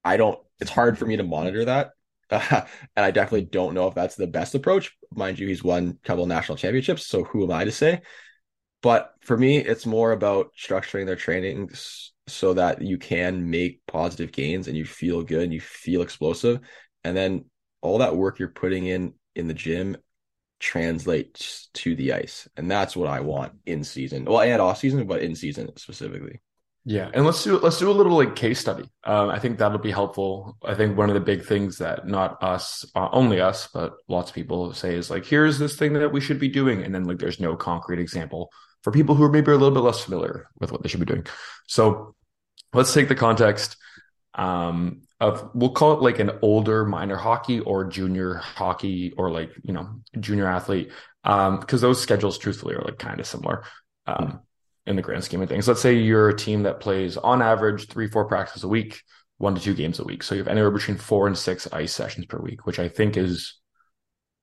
I 0.04 0.16
don't. 0.16 0.38
It's 0.60 0.70
hard 0.70 0.98
for 0.98 1.06
me 1.06 1.16
to 1.16 1.22
monitor 1.22 1.64
that, 1.64 1.90
uh, 2.30 2.62
and 2.96 3.04
I 3.04 3.10
definitely 3.10 3.46
don't 3.46 3.74
know 3.74 3.88
if 3.88 3.94
that's 3.94 4.16
the 4.16 4.26
best 4.26 4.54
approach. 4.54 4.96
Mind 5.14 5.38
you, 5.38 5.48
he's 5.48 5.64
won 5.64 5.98
a 6.02 6.06
couple 6.06 6.26
national 6.26 6.58
championships, 6.58 7.06
so 7.06 7.24
who 7.24 7.44
am 7.44 7.50
I 7.50 7.64
to 7.64 7.72
say? 7.72 8.02
But 8.82 9.14
for 9.22 9.36
me, 9.36 9.58
it's 9.58 9.86
more 9.86 10.12
about 10.12 10.50
structuring 10.58 11.06
their 11.06 11.16
trainings 11.16 12.12
so 12.26 12.54
that 12.54 12.82
you 12.82 12.98
can 12.98 13.50
make 13.50 13.80
positive 13.86 14.32
gains 14.32 14.68
and 14.68 14.76
you 14.76 14.84
feel 14.84 15.22
good 15.22 15.42
and 15.42 15.52
you 15.52 15.60
feel 15.60 16.02
explosive, 16.02 16.60
and 17.02 17.16
then 17.16 17.46
all 17.80 17.98
that 17.98 18.16
work 18.16 18.38
you're 18.38 18.48
putting 18.48 18.86
in 18.86 19.14
in 19.34 19.46
the 19.48 19.54
gym 19.54 19.96
translates 20.64 21.68
to 21.74 21.94
the 21.94 22.14
ice, 22.14 22.48
and 22.56 22.70
that's 22.70 22.96
what 22.96 23.06
I 23.06 23.20
want 23.20 23.52
in 23.66 23.84
season. 23.84 24.24
Well, 24.24 24.40
and 24.40 24.62
off 24.62 24.78
season, 24.78 25.06
but 25.06 25.20
in 25.20 25.36
season 25.36 25.70
specifically. 25.76 26.40
Yeah, 26.86 27.10
and 27.12 27.24
let's 27.26 27.44
do 27.44 27.58
let's 27.58 27.78
do 27.78 27.90
a 27.90 27.92
little 27.92 28.16
like 28.16 28.34
case 28.34 28.60
study. 28.60 28.84
Um, 29.04 29.28
I 29.28 29.38
think 29.38 29.58
that'll 29.58 29.78
be 29.78 29.90
helpful. 29.90 30.56
I 30.64 30.74
think 30.74 30.96
one 30.96 31.10
of 31.10 31.14
the 31.14 31.20
big 31.20 31.44
things 31.44 31.78
that 31.78 32.06
not 32.06 32.42
us, 32.42 32.84
uh, 32.94 33.08
only 33.12 33.40
us, 33.40 33.68
but 33.72 33.94
lots 34.08 34.30
of 34.30 34.34
people 34.34 34.72
say 34.72 34.94
is 34.94 35.10
like, 35.10 35.26
here's 35.26 35.58
this 35.58 35.76
thing 35.76 35.92
that 35.94 36.12
we 36.12 36.20
should 36.20 36.40
be 36.40 36.48
doing, 36.48 36.82
and 36.82 36.94
then 36.94 37.04
like 37.04 37.18
there's 37.18 37.40
no 37.40 37.56
concrete 37.56 38.00
example 38.00 38.50
for 38.82 38.90
people 38.90 39.14
who 39.14 39.24
are 39.24 39.32
maybe 39.32 39.50
a 39.50 39.56
little 39.56 39.70
bit 39.70 39.80
less 39.80 40.00
familiar 40.00 40.48
with 40.60 40.72
what 40.72 40.82
they 40.82 40.88
should 40.88 41.00
be 41.00 41.06
doing. 41.06 41.26
So 41.66 42.14
let's 42.72 42.92
take 42.92 43.08
the 43.08 43.14
context 43.14 43.76
um, 44.34 45.02
of 45.20 45.50
we'll 45.54 45.70
call 45.70 45.92
it 45.94 46.02
like 46.02 46.18
an 46.18 46.32
older 46.42 46.84
minor 46.84 47.16
hockey 47.16 47.60
or 47.60 47.84
junior 47.84 48.34
hockey 48.34 49.12
or 49.16 49.30
like 49.30 49.50
you 49.62 49.72
know 49.72 49.88
junior 50.18 50.46
athlete. 50.46 50.90
Um, 51.22 51.58
because 51.58 51.80
those 51.80 52.02
schedules 52.02 52.36
truthfully 52.36 52.74
are 52.74 52.82
like 52.82 52.98
kind 52.98 53.18
of 53.18 53.26
similar 53.26 53.64
um, 54.06 54.40
in 54.86 54.96
the 54.96 55.02
grand 55.02 55.24
scheme 55.24 55.40
of 55.40 55.48
things. 55.48 55.66
Let's 55.66 55.80
say 55.80 55.94
you're 55.94 56.28
a 56.28 56.36
team 56.36 56.64
that 56.64 56.80
plays 56.80 57.16
on 57.16 57.40
average 57.40 57.88
three 57.88 58.08
four 58.08 58.26
practices 58.26 58.64
a 58.64 58.68
week 58.68 59.02
one 59.38 59.54
to 59.54 59.60
two 59.60 59.74
games 59.74 59.98
a 59.98 60.04
week. 60.04 60.22
So 60.22 60.34
you 60.34 60.40
have 60.40 60.48
anywhere 60.48 60.70
between 60.70 60.96
four 60.98 61.26
and 61.26 61.36
six 61.36 61.66
ice 61.72 61.92
sessions 61.92 62.26
per 62.26 62.38
week 62.38 62.66
which 62.66 62.78
i 62.78 62.88
think 62.88 63.16
is 63.16 63.58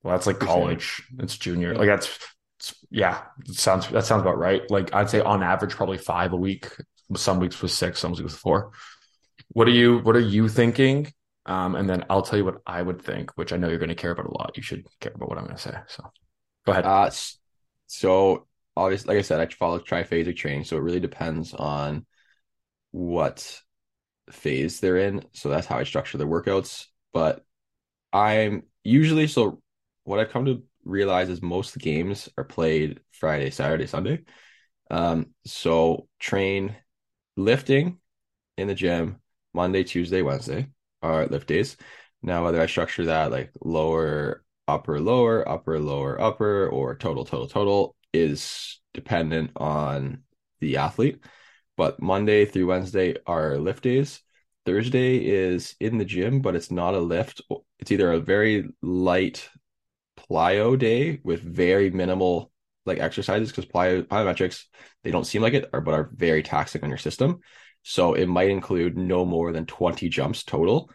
well 0.02 0.14
that's 0.14 0.26
like 0.26 0.40
college. 0.40 1.02
It's 1.18 1.38
junior. 1.38 1.76
Like 1.76 1.88
that's 1.88 2.18
yeah 2.90 3.22
sounds 3.46 3.88
that 3.88 4.04
sounds 4.04 4.22
about 4.22 4.38
right. 4.38 4.68
Like 4.70 4.94
i'd 4.94 5.10
say 5.10 5.20
on 5.20 5.42
average 5.42 5.74
probably 5.74 5.98
five 5.98 6.32
a 6.32 6.36
week 6.36 6.68
some 7.16 7.38
weeks 7.38 7.60
with 7.60 7.70
six 7.70 8.00
some 8.00 8.12
weeks 8.12 8.22
with 8.22 8.34
four 8.34 8.72
what 9.52 9.68
are 9.68 9.72
you 9.72 9.98
What 9.98 10.16
are 10.16 10.20
you 10.20 10.48
thinking? 10.48 11.12
Um, 11.46 11.74
and 11.74 11.88
then 11.90 12.04
I'll 12.08 12.22
tell 12.22 12.38
you 12.38 12.44
what 12.44 12.62
I 12.66 12.80
would 12.80 13.02
think, 13.02 13.36
which 13.36 13.52
I 13.52 13.56
know 13.56 13.68
you're 13.68 13.78
going 13.78 13.88
to 13.88 13.94
care 13.94 14.12
about 14.12 14.26
a 14.26 14.38
lot. 14.38 14.56
You 14.56 14.62
should 14.62 14.86
care 15.00 15.12
about 15.14 15.28
what 15.28 15.38
I'm 15.38 15.44
going 15.44 15.56
to 15.56 15.62
say. 15.62 15.74
So, 15.88 16.04
go 16.64 16.72
ahead. 16.72 16.86
Uh, 16.86 17.10
so 17.86 18.46
obviously, 18.76 19.08
like 19.14 19.18
I 19.18 19.26
said, 19.26 19.40
I 19.40 19.46
follow 19.52 19.80
triphasic 19.80 20.36
training, 20.36 20.64
so 20.64 20.76
it 20.76 20.82
really 20.82 21.00
depends 21.00 21.52
on 21.52 22.06
what 22.92 23.60
phase 24.30 24.80
they're 24.80 24.98
in. 24.98 25.24
So 25.32 25.48
that's 25.48 25.66
how 25.66 25.78
I 25.78 25.84
structure 25.84 26.18
the 26.18 26.26
workouts. 26.26 26.86
But 27.12 27.44
I'm 28.12 28.64
usually 28.84 29.26
so. 29.26 29.60
What 30.04 30.18
I've 30.20 30.30
come 30.30 30.46
to 30.46 30.62
realize 30.84 31.28
is 31.28 31.42
most 31.42 31.78
games 31.78 32.28
are 32.36 32.44
played 32.44 33.00
Friday, 33.12 33.50
Saturday, 33.50 33.86
Sunday. 33.86 34.22
Um, 34.90 35.28
so 35.46 36.08
train 36.18 36.76
lifting 37.36 37.98
in 38.58 38.68
the 38.68 38.74
gym 38.74 39.21
Monday, 39.54 39.84
Tuesday, 39.84 40.22
Wednesday 40.22 40.68
are 41.02 41.26
lift 41.26 41.48
days. 41.48 41.76
Now, 42.22 42.44
whether 42.44 42.60
I 42.60 42.66
structure 42.66 43.06
that 43.06 43.30
like 43.30 43.50
lower, 43.62 44.44
upper, 44.68 45.00
lower, 45.00 45.48
upper, 45.48 45.78
lower, 45.78 46.20
upper, 46.20 46.68
or 46.68 46.94
total, 46.96 47.24
total, 47.24 47.48
total 47.48 47.96
is 48.12 48.80
dependent 48.94 49.50
on 49.56 50.22
the 50.60 50.76
athlete. 50.76 51.24
But 51.76 52.00
Monday 52.00 52.44
through 52.44 52.66
Wednesday 52.66 53.16
are 53.26 53.58
lift 53.58 53.82
days. 53.82 54.20
Thursday 54.64 55.16
is 55.16 55.74
in 55.80 55.98
the 55.98 56.04
gym, 56.04 56.40
but 56.40 56.54
it's 56.54 56.70
not 56.70 56.94
a 56.94 57.00
lift. 57.00 57.40
It's 57.80 57.90
either 57.90 58.12
a 58.12 58.20
very 58.20 58.68
light 58.80 59.48
plyo 60.30 60.78
day 60.78 61.20
with 61.24 61.42
very 61.42 61.90
minimal 61.90 62.52
like 62.84 62.98
exercises 62.98 63.50
because 63.50 63.66
plyo 63.66 64.02
plyometrics 64.04 64.64
they 65.02 65.10
don't 65.10 65.26
seem 65.26 65.42
like 65.42 65.54
it, 65.54 65.68
or, 65.72 65.80
but 65.80 65.94
are 65.94 66.10
very 66.14 66.42
taxing 66.42 66.82
on 66.84 66.88
your 66.88 66.98
system. 66.98 67.40
So 67.82 68.14
it 68.14 68.26
might 68.26 68.50
include 68.50 68.96
no 68.96 69.24
more 69.24 69.52
than 69.52 69.66
20 69.66 70.08
jumps 70.08 70.44
total 70.44 70.90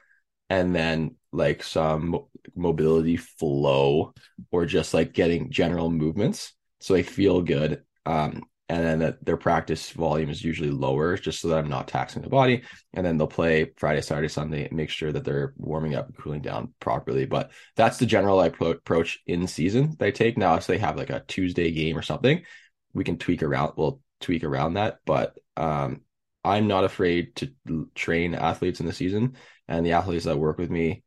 and 0.50 0.76
then 0.76 1.16
like 1.32 1.64
some 1.64 2.26
mobility 2.56 3.18
flow 3.18 4.14
or 4.52 4.66
just 4.66 4.94
like 4.94 5.14
getting 5.14 5.52
general 5.52 5.92
movements 5.92 6.54
so 6.80 6.94
they 6.94 7.04
feel 7.04 7.42
good 7.42 7.84
um, 8.06 8.44
and 8.70 8.84
then 8.84 9.00
that 9.00 9.24
their 9.24 9.38
practice 9.38 9.92
volume 9.92 10.30
is 10.30 10.44
usually 10.44 10.70
lower 10.70 11.18
just 11.18 11.42
so 11.42 11.48
that 11.50 11.60
I'm 11.60 11.70
not 11.70 11.88
taxing 11.88 12.22
the 12.22 12.30
body 12.30 12.64
and 12.94 13.06
then 13.06 13.18
they'll 13.18 13.28
play 13.28 13.72
Friday 13.78 14.02
Saturday 14.02 14.28
Sunday 14.28 14.68
make 14.72 14.90
sure 14.90 15.12
that 15.12 15.24
they're 15.24 15.54
warming 15.58 15.96
up 15.96 16.08
and 16.08 16.18
cooling 16.18 16.42
down 16.42 16.74
properly 16.80 17.26
but 17.26 17.52
that's 17.76 17.98
the 17.98 18.06
general 18.06 18.42
approach 18.42 19.20
in 19.28 19.48
season 19.48 19.96
they 20.00 20.12
take. 20.12 20.38
Now 20.38 20.56
if 20.56 20.68
they 20.68 20.78
have 20.78 20.98
like 20.98 21.10
a 21.10 21.24
Tuesday 21.28 21.72
game 21.72 21.98
or 21.98 22.02
something 22.02 22.44
we 22.94 23.04
can 23.04 23.18
tweak 23.18 23.44
around 23.44 23.74
we'll 23.78 24.02
tweak 24.20 24.44
around 24.44 24.74
that 24.76 25.00
but 25.06 25.38
um 25.56 26.02
I'm 26.44 26.68
not 26.68 26.84
afraid 26.84 27.36
to 27.38 27.90
train 27.96 28.36
athletes 28.36 28.80
in 28.80 28.86
the 28.86 28.94
season, 28.94 29.36
and 29.68 29.86
the 29.86 29.94
athletes 29.94 30.26
that 30.26 30.38
work 30.38 30.58
with 30.58 30.70
me 30.70 31.04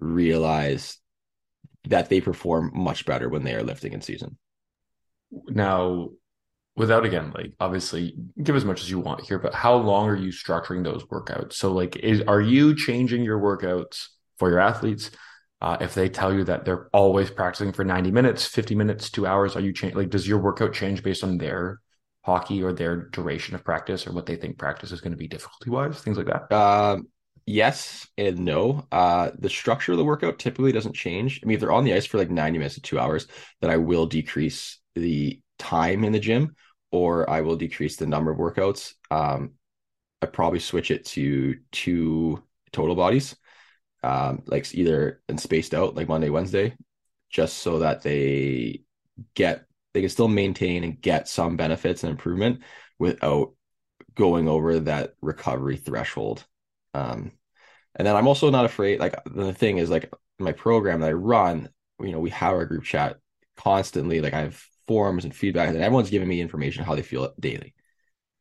realize 0.00 0.98
that 1.88 2.08
they 2.08 2.20
perform 2.20 2.72
much 2.74 3.06
better 3.06 3.28
when 3.28 3.44
they 3.44 3.54
are 3.54 3.62
lifting 3.62 3.92
in 3.92 4.00
season. 4.00 4.38
Now, 5.48 6.10
without 6.76 7.04
again, 7.04 7.32
like 7.34 7.52
obviously, 7.60 8.16
give 8.42 8.56
as 8.56 8.64
much 8.64 8.80
as 8.80 8.90
you 8.90 8.98
want 8.98 9.26
here, 9.26 9.38
but 9.38 9.54
how 9.54 9.76
long 9.76 10.08
are 10.08 10.16
you 10.16 10.30
structuring 10.30 10.84
those 10.84 11.04
workouts? 11.04 11.54
So, 11.54 11.72
like, 11.72 11.96
is 11.96 12.22
are 12.22 12.40
you 12.40 12.74
changing 12.74 13.24
your 13.24 13.38
workouts 13.38 14.06
for 14.38 14.48
your 14.48 14.60
athletes? 14.60 15.10
Uh, 15.60 15.76
if 15.80 15.94
they 15.94 16.08
tell 16.08 16.32
you 16.32 16.44
that 16.44 16.64
they're 16.64 16.88
always 16.92 17.30
practicing 17.30 17.72
for 17.72 17.84
90 17.84 18.12
minutes, 18.12 18.46
50 18.46 18.76
minutes, 18.76 19.10
two 19.10 19.26
hours, 19.26 19.56
are 19.56 19.60
you 19.60 19.72
change 19.72 19.94
like 19.94 20.08
does 20.08 20.26
your 20.26 20.38
workout 20.38 20.72
change 20.72 21.02
based 21.02 21.24
on 21.24 21.36
their 21.36 21.80
hockey 22.28 22.62
or 22.62 22.74
their 22.74 23.08
duration 23.08 23.54
of 23.54 23.64
practice 23.64 24.06
or 24.06 24.12
what 24.12 24.26
they 24.26 24.36
think 24.36 24.58
practice 24.58 24.92
is 24.92 25.00
going 25.00 25.12
to 25.12 25.16
be 25.16 25.26
difficulty 25.26 25.70
wise, 25.70 25.98
things 26.00 26.18
like 26.18 26.26
that? 26.26 26.52
Um, 26.54 27.08
yes 27.46 28.06
and 28.18 28.40
no. 28.40 28.86
Uh, 28.92 29.30
the 29.38 29.48
structure 29.48 29.92
of 29.92 29.98
the 29.98 30.04
workout 30.04 30.38
typically 30.38 30.70
doesn't 30.70 30.94
change. 30.94 31.40
I 31.42 31.46
mean, 31.46 31.54
if 31.54 31.60
they're 31.60 31.72
on 31.72 31.84
the 31.84 31.94
ice 31.94 32.04
for 32.04 32.18
like 32.18 32.30
90 32.30 32.58
minutes 32.58 32.74
to 32.74 32.82
two 32.82 32.98
hours, 32.98 33.28
then 33.62 33.70
I 33.70 33.78
will 33.78 34.04
decrease 34.04 34.78
the 34.94 35.40
time 35.58 36.04
in 36.04 36.12
the 36.12 36.20
gym 36.20 36.54
or 36.92 37.28
I 37.30 37.40
will 37.40 37.56
decrease 37.56 37.96
the 37.96 38.06
number 38.06 38.30
of 38.30 38.36
workouts. 38.36 38.92
Um, 39.10 39.52
I 40.20 40.26
probably 40.26 40.60
switch 40.60 40.90
it 40.90 41.06
to 41.06 41.56
two 41.72 42.42
total 42.72 42.94
bodies, 42.94 43.36
um, 44.02 44.42
like 44.44 44.74
either 44.74 45.22
and 45.30 45.40
spaced 45.40 45.72
out 45.72 45.94
like 45.94 46.08
Monday, 46.08 46.28
Wednesday, 46.28 46.76
just 47.30 47.58
so 47.58 47.78
that 47.78 48.02
they 48.02 48.82
get 49.34 49.67
they 49.98 50.02
can 50.02 50.10
still 50.10 50.28
maintain 50.28 50.84
and 50.84 51.00
get 51.00 51.28
some 51.28 51.56
benefits 51.56 52.04
and 52.04 52.12
improvement 52.12 52.62
without 53.00 53.52
going 54.14 54.48
over 54.48 54.78
that 54.78 55.14
recovery 55.20 55.76
threshold. 55.76 56.46
Um, 56.94 57.32
and 57.96 58.06
then 58.06 58.14
I'm 58.14 58.28
also 58.28 58.48
not 58.48 58.64
afraid. 58.64 59.00
Like 59.00 59.16
the 59.26 59.52
thing 59.52 59.78
is, 59.78 59.90
like 59.90 60.12
my 60.38 60.52
program 60.52 61.00
that 61.00 61.08
I 61.08 61.14
run, 61.14 61.68
you 62.00 62.12
know, 62.12 62.20
we 62.20 62.30
have 62.30 62.52
our 62.52 62.64
group 62.64 62.84
chat 62.84 63.16
constantly. 63.56 64.20
Like 64.20 64.34
I 64.34 64.42
have 64.42 64.64
forums 64.86 65.24
and 65.24 65.34
feedback, 65.34 65.68
and 65.68 65.76
everyone's 65.78 66.10
giving 66.10 66.28
me 66.28 66.40
information 66.40 66.84
how 66.84 66.94
they 66.94 67.02
feel 67.02 67.34
daily. 67.40 67.74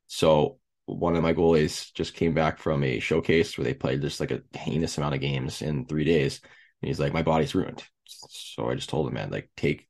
So 0.06 0.60
one 0.86 1.16
of 1.16 1.24
my 1.24 1.34
goalies 1.34 1.92
just 1.96 2.14
came 2.14 2.36
back 2.36 2.60
from 2.60 2.84
a 2.84 3.00
showcase 3.00 3.58
where 3.58 3.66
they 3.66 3.74
played 3.74 4.02
just 4.02 4.20
like 4.20 4.30
a 4.30 4.44
heinous 4.56 5.00
amount 5.00 5.16
of 5.16 5.22
games 5.22 5.64
in 5.64 5.88
three 5.88 6.04
days. 6.06 6.40
And 6.82 6.88
he's 6.88 7.00
like, 7.00 7.14
my 7.14 7.24
body's 7.24 7.56
ruined. 7.56 7.84
So 8.06 8.70
I 8.70 8.76
just 8.76 8.90
told 8.90 9.08
him, 9.08 9.16
man, 9.16 9.32
like 9.32 9.50
take 9.58 9.87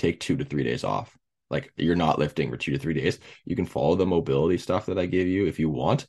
take 0.00 0.20
two 0.20 0.36
to 0.36 0.44
three 0.44 0.64
days 0.64 0.84
off. 0.84 1.16
Like 1.50 1.72
you're 1.76 1.96
not 1.96 2.18
lifting 2.18 2.50
for 2.50 2.56
two 2.56 2.72
to 2.72 2.78
three 2.78 2.94
days. 2.94 3.18
You 3.44 3.56
can 3.56 3.66
follow 3.66 3.96
the 3.96 4.06
mobility 4.06 4.58
stuff 4.58 4.86
that 4.86 4.98
I 4.98 5.06
give 5.06 5.26
you 5.26 5.46
if 5.46 5.58
you 5.58 5.68
want, 5.68 6.06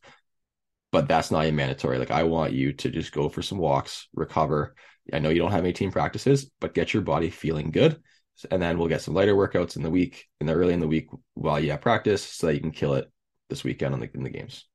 but 0.91 1.07
that's 1.07 1.31
not 1.31 1.45
a 1.45 1.51
mandatory. 1.51 1.97
Like 1.97 2.11
I 2.11 2.23
want 2.23 2.53
you 2.53 2.73
to 2.73 2.89
just 2.89 3.11
go 3.11 3.29
for 3.29 3.41
some 3.41 3.57
walks, 3.57 4.07
recover. 4.13 4.75
I 5.11 5.19
know 5.19 5.29
you 5.29 5.39
don't 5.39 5.51
have 5.51 5.63
any 5.63 5.73
team 5.73 5.91
practices, 5.91 6.49
but 6.59 6.73
get 6.73 6.93
your 6.93 7.03
body 7.03 7.29
feeling 7.29 7.71
good. 7.71 8.01
And 8.49 8.61
then 8.61 8.77
we'll 8.77 8.87
get 8.87 9.01
some 9.01 9.13
lighter 9.13 9.35
workouts 9.35 9.75
in 9.75 9.83
the 9.83 9.89
week, 9.89 10.27
in 10.39 10.47
the 10.47 10.53
early 10.53 10.73
in 10.73 10.79
the 10.79 10.87
week 10.87 11.09
while 11.33 11.59
you 11.59 11.71
have 11.71 11.81
practice 11.81 12.23
so 12.23 12.47
that 12.47 12.55
you 12.55 12.61
can 12.61 12.71
kill 12.71 12.95
it 12.95 13.11
this 13.49 13.63
weekend 13.63 13.93
on 13.93 13.99
the 13.99 14.09
in 14.13 14.23
the 14.23 14.29
games. 14.29 14.65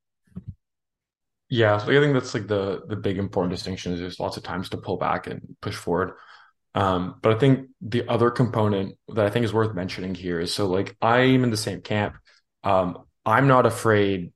Yeah, 1.49 1.77
so 1.77 1.85
I 1.85 2.01
think 2.01 2.13
that's 2.13 2.33
like 2.33 2.47
the 2.47 2.83
the 2.87 2.95
big 2.97 3.17
important 3.17 3.51
distinction 3.51 3.93
is 3.93 3.99
there's 3.99 4.19
lots 4.19 4.37
of 4.37 4.43
times 4.43 4.69
to 4.69 4.77
pull 4.77 4.97
back 4.97 5.27
and 5.27 5.55
push 5.61 5.75
forward. 5.75 6.11
Um, 6.77 7.15
but 7.23 7.35
I 7.35 7.39
think 7.39 7.69
the 7.81 8.07
other 8.07 8.29
component 8.29 8.97
that 9.07 9.25
I 9.25 9.31
think 9.31 9.45
is 9.45 9.51
worth 9.53 9.73
mentioning 9.73 10.13
here 10.13 10.39
is 10.39 10.53
so 10.53 10.67
like 10.67 10.95
I'm 11.01 11.43
in 11.43 11.49
the 11.49 11.57
same 11.57 11.81
camp. 11.81 12.17
Um, 12.63 12.99
I'm 13.25 13.47
not 13.47 13.65
afraid 13.65 14.31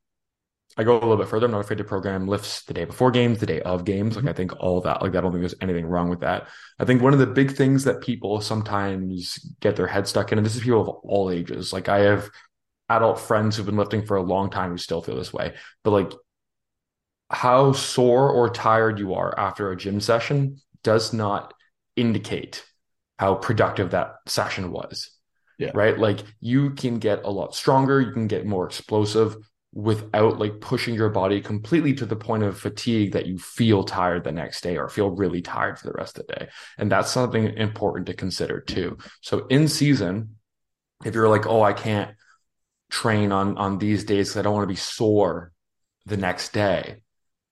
I 0.76 0.84
go 0.84 0.94
a 0.94 1.02
little 1.02 1.18
bit 1.18 1.28
further. 1.28 1.46
I'm 1.46 1.52
not 1.52 1.60
afraid 1.60 1.78
to 1.78 1.84
program 1.84 2.28
lifts 2.28 2.64
the 2.64 2.74
day 2.74 2.86
before 2.86 3.12
games, 3.12 3.38
the 3.38 3.46
day 3.46 3.62
of 3.62 3.86
games. 3.86 4.16
Like 4.16 4.26
I 4.26 4.34
think 4.34 4.60
all 4.60 4.82
that, 4.82 5.04
like 5.04 5.16
I 5.16 5.22
don't 5.22 5.32
think 5.32 5.44
there's 5.44 5.54
anything 5.62 5.86
wrong 5.86 6.10
with 6.10 6.22
that. 6.22 6.48
I 6.80 6.86
think 6.86 7.04
one 7.04 7.14
of 7.14 7.20
the 7.20 7.28
big 7.28 7.56
things 7.56 7.84
that 7.84 8.02
people 8.02 8.42
sometimes 8.42 9.38
get 9.60 9.76
their 9.76 9.86
head 9.86 10.08
stuck 10.08 10.32
in, 10.32 10.40
and 10.40 10.46
this 10.46 10.56
is 10.56 10.64
people 10.64 10.82
of 10.82 10.88
all 11.04 11.30
ages. 11.30 11.72
Like 11.72 11.90
I 11.90 12.00
have 12.00 12.28
adult 12.90 13.20
friends 13.20 13.56
who've 13.56 13.68
been 13.68 13.78
lifting 13.78 14.04
for 14.04 14.18
a 14.18 14.24
long 14.24 14.50
time 14.50 14.72
who 14.72 14.78
still 14.78 15.04
feel 15.04 15.16
this 15.16 15.32
way. 15.32 15.54
But 15.84 15.92
like 15.92 16.12
how 17.30 17.74
sore 17.74 18.32
or 18.32 18.50
tired 18.50 18.98
you 18.98 19.14
are 19.14 19.38
after 19.38 19.72
a 19.72 19.78
gym 19.78 20.02
session 20.02 20.60
does 20.82 21.14
not 21.14 21.54
indicate 21.96 22.64
how 23.20 23.36
productive 23.36 23.92
that 23.92 24.16
session 24.28 24.72
was. 24.72 25.12
Yeah. 25.58 25.72
Right. 25.76 25.98
Like 25.98 26.24
you 26.40 26.72
can 26.72 26.98
get 26.98 27.24
a 27.24 27.30
lot 27.30 27.54
stronger, 27.54 28.02
you 28.02 28.12
can 28.12 28.28
get 28.28 28.48
more 28.48 28.66
explosive 28.66 29.38
without 29.74 30.38
like 30.38 30.60
pushing 30.60 30.96
your 30.96 31.10
body 31.10 31.40
completely 31.40 31.94
to 31.94 32.06
the 32.06 32.16
point 32.16 32.44
of 32.44 32.60
fatigue 32.60 33.14
that 33.14 33.26
you 33.26 33.38
feel 33.38 33.84
tired 33.84 34.24
the 34.24 34.32
next 34.32 34.62
day 34.62 34.78
or 34.78 34.90
feel 34.90 35.12
really 35.12 35.42
tired 35.42 35.80
for 35.80 35.88
the 35.88 35.94
rest 35.94 36.18
of 36.18 36.28
the 36.28 36.34
day. 36.34 36.50
And 36.78 36.92
that's 36.92 37.12
something 37.12 37.46
important 37.58 38.08
to 38.08 38.14
consider 38.14 38.60
too. 38.60 38.98
So 39.22 39.46
in 39.48 39.68
season, 39.68 40.36
if 41.06 41.16
you're 41.16 41.30
like, 41.30 41.48
oh, 41.48 41.62
I 41.62 41.74
can't 41.74 42.12
train 42.90 43.32
on 43.32 43.58
on 43.58 43.78
these 43.78 44.04
days 44.04 44.30
because 44.30 44.40
I 44.40 44.42
don't 44.42 44.54
want 44.54 44.64
to 44.64 44.74
be 44.74 44.76
sore 44.76 45.54
the 46.06 46.18
next 46.18 46.52
day. 46.54 47.04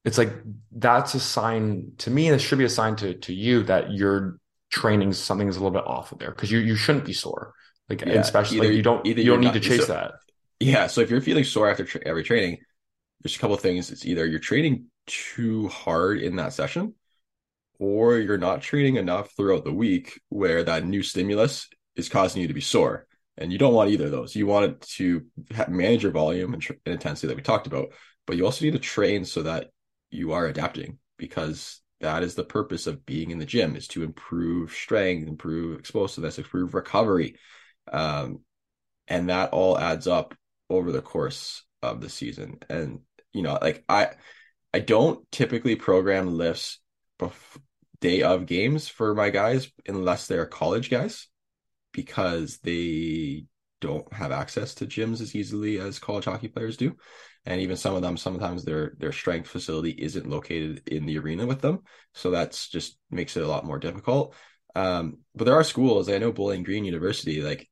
It's 0.06 0.18
like 0.18 0.34
that's 0.72 1.14
a 1.14 1.20
sign 1.20 1.94
to 2.00 2.10
me, 2.10 2.28
and 2.28 2.36
it 2.36 2.40
should 2.40 2.58
be 2.58 2.66
a 2.66 2.70
sign 2.70 2.96
to 2.98 3.16
to 3.16 3.34
you 3.34 3.64
that 3.64 3.92
your 3.92 4.40
training 4.70 5.14
something 5.14 5.48
is 5.48 5.58
a 5.58 5.60
little 5.60 5.78
bit 5.78 5.88
off 5.88 6.12
of 6.12 6.20
there 6.20 6.32
because 6.32 6.52
you 6.52 6.60
you 6.60 6.76
shouldn't 6.76 7.06
be 7.06 7.14
sore. 7.14 7.54
Like 7.90 8.02
yeah, 8.02 8.14
especially 8.14 8.58
either, 8.58 8.68
like 8.68 8.78
you 8.78 8.84
don't 8.84 9.06
either 9.06 9.22
you 9.22 9.32
don't 9.32 9.42
need 9.42 9.48
not, 9.48 9.54
to 9.56 9.60
chase 9.60 9.88
so, 9.88 9.94
that. 9.94 10.14
Yeah. 10.60 10.88
So 10.88 11.02
if 11.02 11.10
you're 11.10 11.22
feeling 11.22 11.44
sore 11.44 11.70
after 11.70 11.84
tra- 11.84 12.06
every 12.06 12.24
training, 12.24 12.60
there's 13.22 13.36
a 13.36 13.40
couple 13.40 13.56
of 13.56 13.62
things. 13.62 13.92
It's 13.92 14.06
either 14.06 14.26
you're 14.26 14.40
training 14.40 14.86
too 15.08 15.68
hard 15.70 16.22
in 16.22 16.38
that 16.38 16.54
session, 16.54 16.94
or 17.80 18.18
you're 18.18 18.38
not 18.38 18.62
training 18.62 18.96
enough 18.96 19.32
throughout 19.36 19.66
the 19.66 19.74
week 19.74 20.22
where 20.30 20.64
that 20.64 20.86
new 20.86 21.04
stimulus 21.04 21.68
is 21.96 22.10
causing 22.10 22.42
you 22.42 22.48
to 22.48 22.54
be 22.54 22.62
sore. 22.62 23.08
And 23.38 23.52
you 23.52 23.58
don't 23.58 23.74
want 23.74 23.90
either 23.90 24.06
of 24.06 24.12
those. 24.12 24.36
You 24.36 24.48
want 24.48 24.66
it 24.66 24.82
to 24.98 25.26
manage 25.70 26.04
your 26.04 26.12
volume 26.12 26.54
and, 26.54 26.62
tr- 26.62 26.74
and 26.86 26.94
intensity 26.94 27.28
that 27.28 27.38
we 27.38 27.42
talked 27.42 27.68
about, 27.68 27.94
but 28.28 28.36
you 28.36 28.46
also 28.46 28.66
need 28.66 28.74
to 28.74 28.80
train 28.80 29.24
so 29.24 29.44
that 29.44 29.70
you 30.12 30.34
are 30.34 30.46
adapting 30.46 30.98
because 31.18 31.82
that 32.02 32.24
is 32.24 32.36
the 32.36 32.44
purpose 32.44 32.88
of 32.88 33.06
being 33.06 33.32
in 33.32 33.40
the 33.40 33.46
gym 33.46 33.76
is 33.76 33.88
to 33.90 34.04
improve 34.04 34.72
strength, 34.72 35.28
improve 35.28 35.80
explosiveness, 35.80 36.38
improve 36.38 36.74
recovery. 36.74 37.36
Um, 37.92 38.42
and 39.08 39.30
that 39.30 39.52
all 39.52 39.78
adds 39.78 40.08
up 40.08 40.36
over 40.70 40.92
the 40.92 41.02
course 41.02 41.64
of 41.82 42.00
the 42.02 42.10
season. 42.10 42.60
And 42.70 43.02
you 43.34 43.42
know, 43.42 43.58
like 43.62 43.84
I, 43.90 44.10
I 44.74 44.80
don't 44.80 45.30
typically 45.32 45.76
program 45.76 46.38
lifts 46.38 46.80
bef- 47.20 47.58
day 48.00 48.22
of 48.22 48.46
games 48.46 48.88
for 48.88 49.14
my 49.14 49.30
guys 49.30 49.72
unless 49.88 50.28
they're 50.28 50.46
college 50.46 50.90
guys, 50.90 51.28
because 51.92 52.60
they 52.60 53.46
don't 53.82 54.12
have 54.14 54.32
access 54.32 54.76
to 54.76 54.86
gyms 54.86 55.22
as 55.22 55.36
easily 55.36 55.80
as 55.80 56.00
college 56.00 56.26
hockey 56.26 56.48
players 56.48 56.78
do. 56.78 56.96
And 57.46 57.62
even 57.62 57.78
some 57.78 57.96
of 57.96 58.02
them, 58.02 58.18
sometimes 58.18 58.64
their 58.64 58.94
their 58.98 59.12
strength 59.12 59.50
facility 59.50 59.92
isn't 59.92 60.30
located 60.30 60.84
in 60.88 61.06
the 61.06 61.18
arena 61.18 61.48
with 61.48 61.62
them, 61.62 61.80
so 62.14 62.32
that's 62.32 62.70
just 62.70 62.98
makes 63.10 63.38
it 63.38 63.44
a 63.44 63.48
lot 63.48 63.66
more 63.66 63.80
difficult. 63.80 64.36
Um, 64.76 65.20
but 65.34 65.46
there 65.46 65.56
are 65.56 65.64
schools. 65.64 66.10
I 66.10 66.18
know 66.18 66.32
Bowling 66.32 66.64
Green 66.64 66.86
University, 66.86 67.42
like 67.42 67.70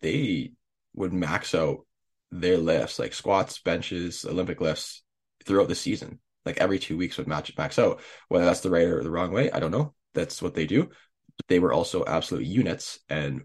they 0.00 0.52
would 0.94 1.12
max 1.12 1.54
out 1.54 1.86
their 2.30 2.58
lifts, 2.58 2.98
like 2.98 3.12
squats, 3.12 3.60
benches, 3.60 4.24
Olympic 4.24 4.60
lifts 4.60 5.02
throughout 5.44 5.68
the 5.68 5.74
season. 5.74 6.18
Like 6.44 6.58
every 6.58 6.78
two 6.78 6.96
weeks 6.96 7.18
would 7.18 7.28
match 7.28 7.50
it 7.50 7.58
max 7.58 7.78
out. 7.78 8.00
Whether 8.28 8.46
that's 8.46 8.60
the 8.60 8.70
right 8.70 8.86
or 8.86 9.02
the 9.02 9.10
wrong 9.10 9.32
way, 9.32 9.50
I 9.50 9.60
don't 9.60 9.70
know. 9.70 9.94
That's 10.14 10.40
what 10.42 10.54
they 10.54 10.66
do. 10.66 10.88
But 11.36 11.46
they 11.48 11.58
were 11.58 11.72
also 11.72 12.04
absolute 12.04 12.46
units 12.46 12.98
and 13.08 13.42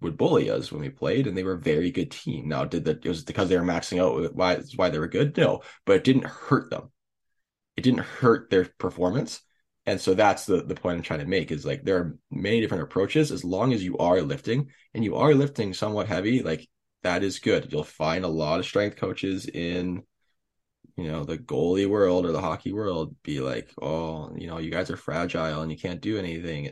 would 0.00 0.16
bully 0.16 0.50
us 0.50 0.70
when 0.70 0.80
we 0.80 0.88
played, 0.88 1.26
and 1.26 1.36
they 1.36 1.42
were 1.42 1.54
a 1.54 1.58
very 1.58 1.90
good 1.90 2.10
team. 2.10 2.48
Now, 2.48 2.64
did 2.64 2.84
that 2.84 3.04
it 3.04 3.08
was 3.08 3.24
because 3.24 3.48
they 3.48 3.58
were 3.58 3.64
maxing 3.64 4.00
out 4.00 4.34
why 4.34 4.60
why 4.76 4.90
they 4.90 4.98
were 4.98 5.08
good? 5.08 5.36
No, 5.36 5.62
but 5.84 5.96
it 5.96 6.04
didn't 6.04 6.26
hurt 6.26 6.70
them. 6.70 6.90
It 7.76 7.82
didn't 7.82 8.00
hurt 8.00 8.50
their 8.50 8.66
performance. 8.78 9.40
And 9.86 10.00
so 10.00 10.14
that's 10.14 10.46
the, 10.46 10.62
the 10.62 10.74
point 10.74 10.98
I'm 10.98 11.02
trying 11.02 11.20
to 11.20 11.26
make 11.26 11.50
is 11.50 11.64
like 11.64 11.82
there 11.82 11.96
are 11.96 12.18
many 12.30 12.60
different 12.60 12.84
approaches 12.84 13.32
as 13.32 13.44
long 13.44 13.72
as 13.72 13.82
you 13.82 13.96
are 13.98 14.20
lifting 14.20 14.68
and 14.94 15.02
you 15.02 15.16
are 15.16 15.34
lifting 15.34 15.72
somewhat 15.72 16.06
heavy, 16.06 16.42
like 16.42 16.68
that 17.02 17.22
is 17.22 17.38
good. 17.38 17.72
You'll 17.72 17.84
find 17.84 18.24
a 18.24 18.28
lot 18.28 18.60
of 18.60 18.66
strength 18.66 18.96
coaches 18.96 19.46
in, 19.46 20.02
you 20.96 21.10
know, 21.10 21.24
the 21.24 21.38
goalie 21.38 21.88
world 21.88 22.26
or 22.26 22.32
the 22.32 22.40
hockey 22.40 22.72
world 22.72 23.16
be 23.22 23.40
like, 23.40 23.72
oh, 23.80 24.32
you 24.36 24.46
know, 24.46 24.58
you 24.58 24.70
guys 24.70 24.90
are 24.90 24.96
fragile 24.96 25.62
and 25.62 25.72
you 25.72 25.78
can't 25.78 26.02
do 26.02 26.18
anything. 26.18 26.70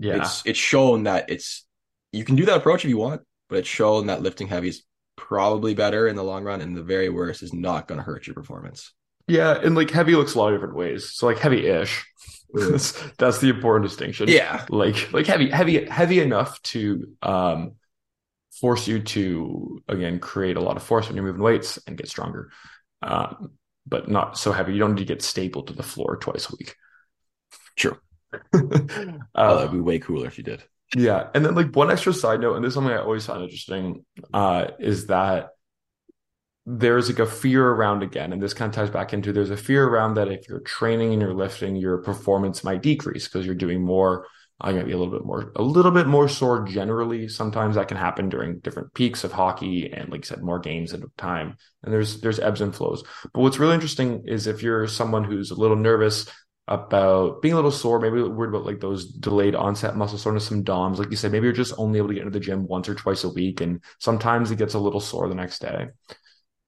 Yeah. 0.00 0.16
It's 0.16 0.42
it's 0.46 0.58
shown 0.58 1.04
that 1.04 1.28
it's 1.28 1.64
you 2.10 2.24
can 2.24 2.34
do 2.34 2.46
that 2.46 2.56
approach 2.56 2.84
if 2.84 2.90
you 2.90 2.96
want, 2.96 3.20
but 3.48 3.58
it's 3.58 3.68
shown 3.68 4.06
that 4.06 4.22
lifting 4.22 4.48
heavy 4.48 4.68
is 4.68 4.82
probably 5.16 5.74
better 5.74 6.08
in 6.08 6.16
the 6.16 6.24
long 6.24 6.42
run 6.42 6.62
and 6.62 6.74
the 6.74 6.82
very 6.82 7.10
worst 7.10 7.42
is 7.42 7.52
not 7.52 7.86
going 7.86 7.98
to 7.98 8.02
hurt 8.02 8.26
your 8.26 8.34
performance. 8.34 8.92
Yeah, 9.28 9.60
and 9.62 9.76
like 9.76 9.90
heavy 9.90 10.16
looks 10.16 10.34
a 10.34 10.38
lot 10.38 10.48
of 10.48 10.54
different 10.54 10.74
ways. 10.74 11.12
So 11.12 11.26
like 11.26 11.38
heavy-ish. 11.38 12.04
that's, 12.52 12.92
that's 13.18 13.38
the 13.38 13.50
important 13.50 13.90
distinction. 13.90 14.28
Yeah. 14.28 14.64
Like 14.70 15.12
like 15.12 15.26
heavy 15.26 15.50
heavy 15.50 15.84
heavy 15.84 16.20
enough 16.20 16.60
to 16.62 17.14
um 17.20 17.72
force 18.58 18.88
you 18.88 19.00
to 19.00 19.82
again 19.86 20.18
create 20.18 20.56
a 20.56 20.62
lot 20.62 20.76
of 20.76 20.82
force 20.82 21.06
when 21.06 21.16
you're 21.16 21.26
moving 21.26 21.42
weights 21.42 21.78
and 21.86 21.98
get 21.98 22.08
stronger. 22.08 22.50
Um, 23.02 23.52
but 23.86 24.08
not 24.08 24.38
so 24.38 24.50
heavy. 24.52 24.72
You 24.72 24.78
don't 24.78 24.94
need 24.94 25.06
to 25.06 25.14
get 25.14 25.22
stapled 25.22 25.66
to 25.66 25.74
the 25.74 25.82
floor 25.82 26.16
twice 26.16 26.50
a 26.50 26.56
week. 26.58 26.74
True. 27.76 27.98
Uh, 28.32 28.38
oh, 29.34 29.56
that'd 29.56 29.72
be 29.72 29.80
way 29.80 29.98
cooler 29.98 30.26
if 30.26 30.38
you 30.38 30.44
did. 30.44 30.62
Yeah. 30.96 31.28
And 31.34 31.44
then 31.44 31.54
like 31.54 31.74
one 31.74 31.90
extra 31.90 32.12
side 32.12 32.40
note, 32.40 32.56
and 32.56 32.64
this 32.64 32.70
is 32.70 32.74
something 32.74 32.92
I 32.92 32.98
always 32.98 33.26
find 33.26 33.42
interesting, 33.42 34.04
uh, 34.32 34.68
is 34.78 35.06
that 35.06 35.50
there's 36.66 37.08
like 37.08 37.18
a 37.18 37.26
fear 37.26 37.66
around 37.66 38.02
again, 38.02 38.32
and 38.32 38.42
this 38.42 38.54
kind 38.54 38.68
of 38.68 38.74
ties 38.74 38.90
back 38.90 39.12
into 39.12 39.32
there's 39.32 39.50
a 39.50 39.56
fear 39.56 39.86
around 39.86 40.14
that 40.14 40.28
if 40.28 40.48
you're 40.48 40.60
training 40.60 41.12
and 41.12 41.22
you're 41.22 41.34
lifting, 41.34 41.76
your 41.76 41.98
performance 41.98 42.62
might 42.64 42.82
decrease 42.82 43.26
because 43.26 43.46
you're 43.46 43.54
doing 43.54 43.82
more 43.82 44.26
I'm 44.60 44.74
going 44.74 44.84
to 44.84 44.86
be 44.86 44.92
a 44.92 44.98
little 44.98 45.12
bit 45.12 45.24
more, 45.24 45.52
a 45.56 45.62
little 45.62 45.90
bit 45.90 46.06
more 46.06 46.28
sore 46.28 46.64
generally. 46.64 47.28
Sometimes 47.28 47.76
that 47.76 47.88
can 47.88 47.96
happen 47.96 48.28
during 48.28 48.58
different 48.58 48.92
peaks 48.92 49.24
of 49.24 49.32
hockey 49.32 49.90
and, 49.90 50.10
like 50.10 50.26
I 50.26 50.28
said, 50.28 50.42
more 50.42 50.58
games 50.58 50.92
at 50.92 51.00
a 51.00 51.06
time. 51.16 51.56
And 51.82 51.92
there's 51.92 52.20
there's 52.20 52.38
ebbs 52.38 52.60
and 52.60 52.74
flows. 52.74 53.02
But 53.32 53.40
what's 53.40 53.58
really 53.58 53.74
interesting 53.74 54.24
is 54.26 54.46
if 54.46 54.62
you're 54.62 54.86
someone 54.86 55.24
who's 55.24 55.50
a 55.50 55.58
little 55.58 55.76
nervous 55.76 56.26
about 56.68 57.42
being 57.42 57.52
a 57.52 57.56
little 57.56 57.70
sore, 57.70 57.98
maybe 57.98 58.22
worried 58.22 58.50
about 58.50 58.64
like 58.64 58.80
those 58.80 59.06
delayed 59.06 59.54
onset 59.54 59.96
muscle 59.96 60.18
soreness, 60.18 60.46
some 60.46 60.62
DOMs, 60.62 60.98
like 60.98 61.10
you 61.10 61.16
said, 61.16 61.32
maybe 61.32 61.44
you're 61.44 61.52
just 61.52 61.74
only 61.78 61.98
able 61.98 62.08
to 62.08 62.14
get 62.14 62.24
into 62.24 62.38
the 62.38 62.44
gym 62.44 62.66
once 62.66 62.88
or 62.88 62.94
twice 62.94 63.24
a 63.24 63.28
week, 63.28 63.60
and 63.60 63.82
sometimes 63.98 64.50
it 64.50 64.56
gets 64.56 64.74
a 64.74 64.78
little 64.78 65.00
sore 65.00 65.28
the 65.28 65.34
next 65.34 65.60
day. 65.60 65.88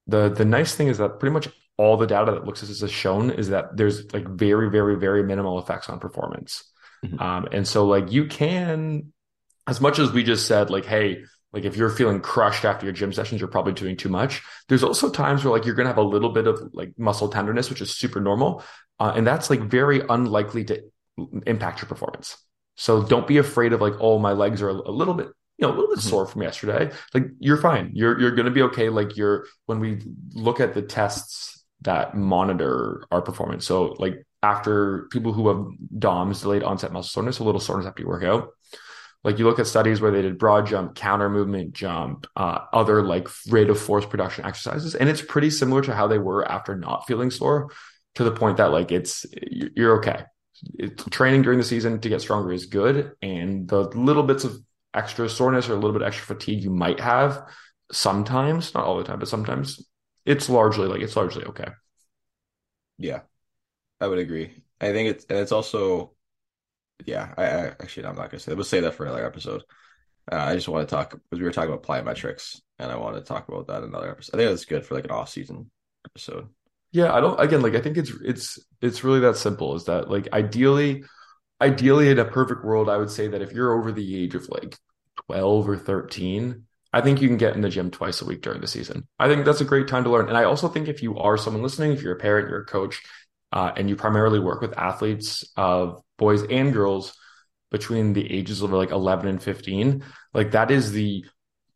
The 0.07 0.29
the 0.29 0.45
nice 0.45 0.75
thing 0.75 0.87
is 0.89 0.97
that 0.97 1.19
pretty 1.19 1.33
much 1.33 1.47
all 1.77 1.97
the 1.97 2.07
data 2.07 2.31
that 2.31 2.45
looks 2.45 2.61
at 2.61 2.69
this 2.69 2.81
has 2.81 2.91
shown 2.91 3.31
is 3.31 3.49
that 3.49 3.75
there's 3.75 4.13
like 4.13 4.27
very, 4.27 4.69
very, 4.69 4.95
very 4.97 5.23
minimal 5.23 5.59
effects 5.59 5.89
on 5.89 5.99
performance. 5.99 6.69
Mm-hmm. 7.03 7.19
Um, 7.19 7.47
and 7.51 7.67
so 7.67 7.85
like 7.85 8.11
you 8.11 8.27
can, 8.27 9.13
as 9.67 9.81
much 9.81 9.99
as 9.99 10.11
we 10.11 10.23
just 10.23 10.47
said, 10.47 10.69
like, 10.69 10.85
hey, 10.85 11.23
like 11.51 11.65
if 11.65 11.75
you're 11.75 11.89
feeling 11.89 12.19
crushed 12.19 12.65
after 12.65 12.85
your 12.85 12.93
gym 12.93 13.13
sessions, 13.13 13.39
you're 13.39 13.49
probably 13.49 13.73
doing 13.73 13.95
too 13.95 14.09
much. 14.09 14.41
There's 14.67 14.83
also 14.83 15.09
times 15.09 15.43
where 15.43 15.51
like 15.51 15.65
you're 15.65 15.75
gonna 15.75 15.89
have 15.89 15.97
a 15.97 16.03
little 16.03 16.31
bit 16.31 16.47
of 16.47 16.59
like 16.73 16.93
muscle 16.97 17.29
tenderness, 17.29 17.69
which 17.69 17.81
is 17.81 17.95
super 17.95 18.19
normal, 18.19 18.63
uh, 18.99 19.13
and 19.15 19.25
that's 19.25 19.49
like 19.49 19.61
very 19.61 20.01
unlikely 20.09 20.65
to 20.65 20.83
impact 21.45 21.81
your 21.81 21.87
performance. 21.87 22.37
So 22.75 23.03
don't 23.03 23.27
be 23.27 23.37
afraid 23.37 23.73
of 23.73 23.81
like, 23.81 23.93
oh, 23.99 24.19
my 24.19 24.31
legs 24.31 24.61
are 24.61 24.69
a, 24.69 24.73
little 24.73 25.13
bit, 25.13 25.27
you 25.57 25.67
know, 25.67 25.69
a 25.69 25.75
little 25.75 25.89
bit 25.89 25.99
mm-hmm. 25.99 26.09
sore 26.09 26.25
from 26.25 26.41
yesterday. 26.41 26.91
Like 27.13 27.25
you're 27.39 27.57
fine. 27.57 27.91
You're 27.93 28.19
you're 28.19 28.31
gonna 28.31 28.51
be 28.51 28.63
okay. 28.63 28.89
Like 28.89 29.15
you're 29.15 29.45
when 29.67 29.79
we 29.79 30.01
look 30.33 30.59
at 30.59 30.73
the 30.73 30.81
tests 30.81 31.63
that 31.81 32.15
monitor 32.15 33.05
our 33.11 33.21
performance. 33.21 33.65
So 33.65 33.95
like 33.99 34.25
after 34.41 35.07
people 35.11 35.33
who 35.33 35.47
have 35.49 35.65
DOMs, 35.99 36.41
delayed 36.41 36.63
onset 36.63 36.91
muscle 36.91 37.09
soreness, 37.09 37.39
a 37.39 37.43
little 37.43 37.61
soreness 37.61 37.87
after 37.87 38.01
you 38.01 38.07
work 38.07 38.23
out. 38.23 38.49
Like 39.23 39.39
you 39.39 39.45
look 39.45 39.59
at 39.59 39.67
studies 39.67 40.01
where 40.01 40.11
they 40.11 40.21
did 40.21 40.37
broad 40.37 40.67
jump, 40.67 40.95
counter 40.95 41.29
movement 41.29 41.71
jump, 41.71 42.27
uh, 42.35 42.59
other 42.73 43.01
like 43.01 43.29
rate 43.47 43.69
of 43.69 43.79
force 43.79 44.05
production 44.05 44.45
exercises, 44.45 44.95
and 44.95 45.07
it's 45.07 45.21
pretty 45.21 45.49
similar 45.49 45.81
to 45.83 45.95
how 45.95 46.07
they 46.07 46.17
were 46.17 46.49
after 46.49 46.75
not 46.75 47.07
feeling 47.07 47.31
sore, 47.31 47.71
to 48.15 48.23
the 48.23 48.31
point 48.31 48.57
that 48.57 48.71
like 48.71 48.91
it's 48.91 49.25
you're 49.51 49.97
okay. 49.97 50.23
It's, 50.79 51.03
training 51.05 51.41
during 51.41 51.59
the 51.59 51.65
season 51.65 51.99
to 51.99 52.09
get 52.09 52.21
stronger 52.21 52.51
is 52.51 52.67
good, 52.67 53.13
and 53.21 53.67
the 53.67 53.81
little 53.81 54.23
bits 54.23 54.43
of 54.43 54.57
extra 54.93 55.27
soreness 55.27 55.67
or 55.67 55.73
a 55.73 55.75
little 55.75 55.97
bit 55.97 56.05
extra 56.05 56.35
fatigue 56.35 56.63
you 56.63 56.69
might 56.69 56.99
have 56.99 57.41
sometimes, 57.91 58.73
not 58.73 58.85
all 58.85 58.97
the 58.97 59.03
time, 59.03 59.19
but 59.19 59.27
sometimes, 59.27 59.85
it's 60.25 60.49
largely 60.49 60.87
like 60.87 61.01
it's 61.01 61.15
largely 61.15 61.43
okay. 61.45 61.67
Yeah, 62.97 63.21
I 63.99 64.07
would 64.07 64.19
agree. 64.19 64.63
I 64.79 64.91
think 64.91 65.09
it's 65.09 65.25
and 65.25 65.39
it's 65.39 65.51
also, 65.51 66.13
yeah. 67.05 67.33
I, 67.37 67.43
I 67.43 67.65
actually 67.67 68.05
I'm 68.05 68.15
not 68.15 68.29
gonna 68.29 68.39
say. 68.39 68.51
That. 68.51 68.55
We'll 68.55 68.65
say 68.65 68.79
that 68.81 68.93
for 68.93 69.05
another 69.05 69.25
episode. 69.25 69.63
Uh, 70.31 70.37
I 70.37 70.55
just 70.55 70.69
want 70.69 70.87
to 70.87 70.95
talk 70.95 71.11
because 71.11 71.39
we 71.39 71.43
were 71.43 71.51
talking 71.51 71.73
about 71.73 71.83
plyometrics, 71.83 72.61
and 72.79 72.91
I 72.91 72.95
want 72.95 73.15
to 73.17 73.21
talk 73.21 73.49
about 73.49 73.67
that 73.67 73.83
another 73.83 74.09
episode. 74.09 74.35
I 74.35 74.37
think 74.37 74.51
that's 74.51 74.65
good 74.65 74.85
for 74.85 74.95
like 74.95 75.03
an 75.03 75.11
off-season 75.11 75.69
episode. 76.05 76.47
Yeah, 76.93 77.11
I 77.11 77.19
don't. 77.21 77.39
Again, 77.39 77.61
like 77.61 77.73
I 77.75 77.81
think 77.81 77.97
it's 77.97 78.11
it's 78.23 78.59
it's 78.81 79.03
really 79.03 79.19
that 79.21 79.35
simple. 79.37 79.75
Is 79.75 79.85
that 79.85 80.09
like 80.11 80.31
ideally, 80.31 81.03
ideally 81.59 82.09
in 82.09 82.19
a 82.19 82.25
perfect 82.25 82.63
world, 82.63 82.89
I 82.89 82.97
would 82.97 83.09
say 83.11 83.27
that 83.29 83.41
if 83.41 83.51
you're 83.51 83.73
over 83.73 83.91
the 83.91 84.23
age 84.23 84.35
of 84.35 84.47
like 84.49 84.77
twelve 85.27 85.67
or 85.67 85.77
thirteen, 85.77 86.65
I 86.93 87.01
think 87.01 87.21
you 87.21 87.27
can 87.27 87.37
get 87.37 87.55
in 87.55 87.61
the 87.61 87.69
gym 87.69 87.91
twice 87.91 88.21
a 88.21 88.25
week 88.25 88.43
during 88.43 88.61
the 88.61 88.67
season. 88.67 89.07
I 89.19 89.27
think 89.27 89.43
that's 89.45 89.61
a 89.61 89.65
great 89.65 89.87
time 89.87 90.03
to 90.03 90.11
learn. 90.11 90.29
And 90.29 90.37
I 90.37 90.45
also 90.45 90.67
think 90.69 90.87
if 90.87 91.03
you 91.03 91.17
are 91.17 91.37
someone 91.37 91.63
listening, 91.63 91.93
if 91.93 92.03
you're 92.03 92.15
a 92.15 92.19
parent, 92.19 92.49
you're 92.49 92.61
a 92.61 92.65
coach, 92.65 93.01
uh, 93.51 93.71
and 93.77 93.89
you 93.89 93.95
primarily 93.95 94.39
work 94.39 94.61
with 94.61 94.77
athletes 94.77 95.43
of 95.57 96.01
boys 96.19 96.43
and 96.43 96.73
girls 96.73 97.17
between 97.71 98.13
the 98.13 98.31
ages 98.31 98.61
of 98.61 98.71
like 98.71 98.91
11 98.91 99.27
and 99.27 99.41
15, 99.43 100.03
like 100.33 100.51
that 100.51 100.71
is 100.71 100.91
the 100.91 101.25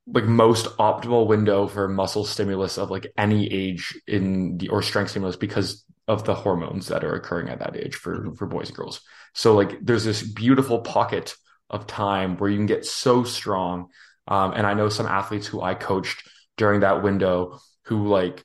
like 0.07 0.23
most 0.23 0.65
optimal 0.77 1.27
window 1.27 1.67
for 1.67 1.87
muscle 1.87 2.25
stimulus 2.25 2.77
of 2.77 2.89
like 2.89 3.11
any 3.17 3.51
age 3.51 3.99
in 4.07 4.57
the 4.57 4.69
or 4.69 4.81
strength 4.81 5.11
stimulus 5.11 5.35
because 5.35 5.83
of 6.07 6.23
the 6.23 6.33
hormones 6.33 6.87
that 6.87 7.03
are 7.03 7.15
occurring 7.15 7.49
at 7.49 7.59
that 7.59 7.75
age 7.75 7.95
for 7.95 8.17
mm-hmm. 8.17 8.33
for 8.33 8.45
boys 8.45 8.69
and 8.69 8.77
girls. 8.77 9.01
So 9.33 9.53
like 9.55 9.77
there's 9.81 10.05
this 10.05 10.23
beautiful 10.23 10.79
pocket 10.79 11.35
of 11.69 11.85
time 11.85 12.37
where 12.37 12.49
you 12.49 12.57
can 12.57 12.65
get 12.65 12.85
so 12.85 13.23
strong 13.23 13.89
um, 14.27 14.53
and 14.53 14.65
I 14.65 14.73
know 14.73 14.89
some 14.89 15.05
athletes 15.05 15.47
who 15.47 15.61
I 15.61 15.73
coached 15.73 16.27
during 16.57 16.81
that 16.81 17.03
window 17.03 17.59
who 17.83 18.07
like 18.07 18.43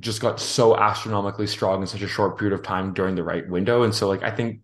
just 0.00 0.20
got 0.20 0.40
so 0.40 0.76
astronomically 0.76 1.46
strong 1.46 1.82
in 1.82 1.86
such 1.86 2.02
a 2.02 2.08
short 2.08 2.38
period 2.38 2.54
of 2.54 2.64
time 2.64 2.94
during 2.94 3.14
the 3.14 3.22
right 3.22 3.48
window. 3.48 3.82
And 3.82 3.94
so 3.94 4.08
like 4.08 4.22
I 4.22 4.30
think 4.30 4.60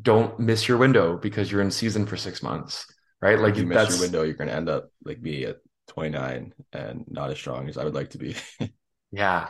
don't 0.00 0.38
miss 0.38 0.68
your 0.68 0.78
window 0.78 1.16
because 1.16 1.50
you're 1.50 1.60
in 1.60 1.70
season 1.70 2.06
for 2.06 2.16
six 2.16 2.42
months. 2.42 2.86
Right. 3.20 3.38
Like 3.38 3.54
if 3.54 3.58
you 3.58 3.66
miss 3.66 3.90
your 3.90 4.00
window, 4.00 4.22
you're 4.22 4.34
gonna 4.34 4.52
end 4.52 4.68
up 4.68 4.90
like 5.04 5.20
me 5.20 5.44
at 5.44 5.58
29 5.88 6.54
and 6.72 7.04
not 7.08 7.30
as 7.30 7.38
strong 7.38 7.68
as 7.68 7.76
I 7.76 7.84
would 7.84 7.94
like 7.94 8.10
to 8.10 8.18
be. 8.18 8.36
yeah. 9.10 9.48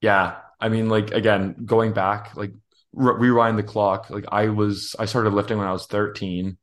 Yeah. 0.00 0.36
I 0.60 0.68
mean, 0.68 0.88
like 0.88 1.12
again, 1.12 1.54
going 1.64 1.92
back, 1.92 2.36
like 2.36 2.52
rewind 2.92 3.58
the 3.58 3.62
clock. 3.62 4.10
Like 4.10 4.24
I 4.32 4.48
was 4.48 4.96
I 4.98 5.04
started 5.04 5.34
lifting 5.34 5.58
when 5.58 5.68
I 5.68 5.72
was 5.72 5.86
13 5.86 6.56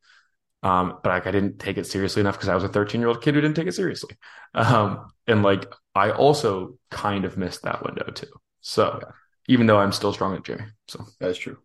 um, 0.64 0.98
but 1.02 1.10
like 1.10 1.26
I 1.26 1.30
didn't 1.30 1.58
take 1.58 1.76
it 1.76 1.86
seriously 1.86 2.20
enough 2.20 2.36
because 2.36 2.48
I 2.48 2.54
was 2.54 2.64
a 2.64 2.68
13 2.68 3.00
year 3.00 3.08
old 3.08 3.22
kid 3.22 3.34
who 3.34 3.42
didn't 3.42 3.54
take 3.54 3.68
it 3.68 3.74
seriously. 3.74 4.16
Um, 4.54 5.10
and 5.26 5.42
like 5.42 5.70
I 5.94 6.10
also 6.10 6.78
kind 6.90 7.26
of 7.26 7.36
missed 7.36 7.62
that 7.62 7.84
window 7.84 8.10
too. 8.10 8.30
So 8.62 9.00
yeah. 9.02 9.10
even 9.46 9.66
though 9.66 9.78
I'm 9.78 9.92
still 9.92 10.14
strong 10.14 10.34
at 10.34 10.42
Jimmy, 10.42 10.64
so 10.88 11.04
that's 11.20 11.36
true. 11.36 11.58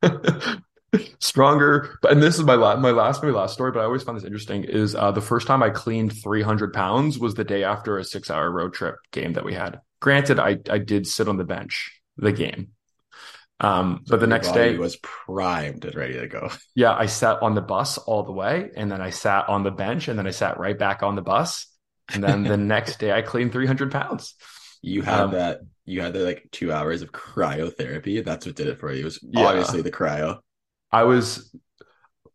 Stronger, 1.18 1.98
but 2.02 2.12
and 2.12 2.22
this 2.22 2.38
is 2.38 2.44
my 2.44 2.54
last 2.54 2.80
my 2.80 2.90
last 2.90 3.22
my 3.22 3.30
last 3.30 3.54
story, 3.54 3.72
but 3.72 3.80
I 3.80 3.84
always 3.84 4.02
find 4.02 4.16
this 4.16 4.24
interesting. 4.24 4.64
Is 4.64 4.94
uh, 4.94 5.10
the 5.12 5.20
first 5.20 5.46
time 5.46 5.62
I 5.62 5.70
cleaned 5.70 6.12
300 6.22 6.72
pounds 6.72 7.18
was 7.18 7.34
the 7.34 7.44
day 7.44 7.64
after 7.64 7.98
a 7.98 8.04
six 8.04 8.30
hour 8.30 8.50
road 8.50 8.74
trip 8.74 8.96
game 9.10 9.34
that 9.34 9.44
we 9.44 9.54
had. 9.54 9.80
Granted, 10.00 10.38
I 10.38 10.58
I 10.70 10.78
did 10.78 11.06
sit 11.06 11.28
on 11.28 11.36
the 11.36 11.44
bench 11.44 12.00
the 12.16 12.32
game, 12.32 12.68
um, 13.60 14.02
so 14.04 14.12
but 14.12 14.20
the 14.20 14.26
next 14.26 14.52
day 14.52 14.76
was 14.76 14.96
primed 14.96 15.84
and 15.84 15.94
ready 15.94 16.14
to 16.14 16.28
go. 16.28 16.50
Yeah, 16.74 16.92
I 16.92 17.06
sat 17.06 17.42
on 17.42 17.54
the 17.54 17.60
bus 17.60 17.98
all 17.98 18.24
the 18.24 18.32
way, 18.32 18.70
and 18.76 18.90
then 18.90 19.00
I 19.00 19.10
sat 19.10 19.48
on 19.48 19.62
the 19.62 19.70
bench, 19.70 20.08
and 20.08 20.18
then 20.18 20.26
I 20.26 20.30
sat 20.30 20.58
right 20.58 20.78
back 20.78 21.02
on 21.02 21.14
the 21.14 21.22
bus, 21.22 21.66
and 22.12 22.22
then 22.22 22.42
the 22.42 22.56
next 22.74 22.98
day 22.98 23.12
I 23.12 23.22
cleaned 23.22 23.52
300 23.52 23.92
pounds. 23.92 24.34
You 24.82 25.02
had 25.02 25.20
um, 25.20 25.30
that. 25.32 25.60
You 25.86 26.00
had 26.00 26.12
the 26.14 26.20
like 26.20 26.48
two 26.50 26.72
hours 26.72 27.02
of 27.02 27.12
cryotherapy. 27.12 28.24
That's 28.24 28.46
what 28.46 28.54
did 28.54 28.68
it 28.68 28.78
for 28.78 28.92
you. 28.92 29.02
It 29.02 29.04
was 29.04 29.18
yeah, 29.22 29.44
obviously 29.44 29.82
the 29.82 29.92
cryo. 29.92 30.40
I 30.94 31.02
was, 31.02 31.54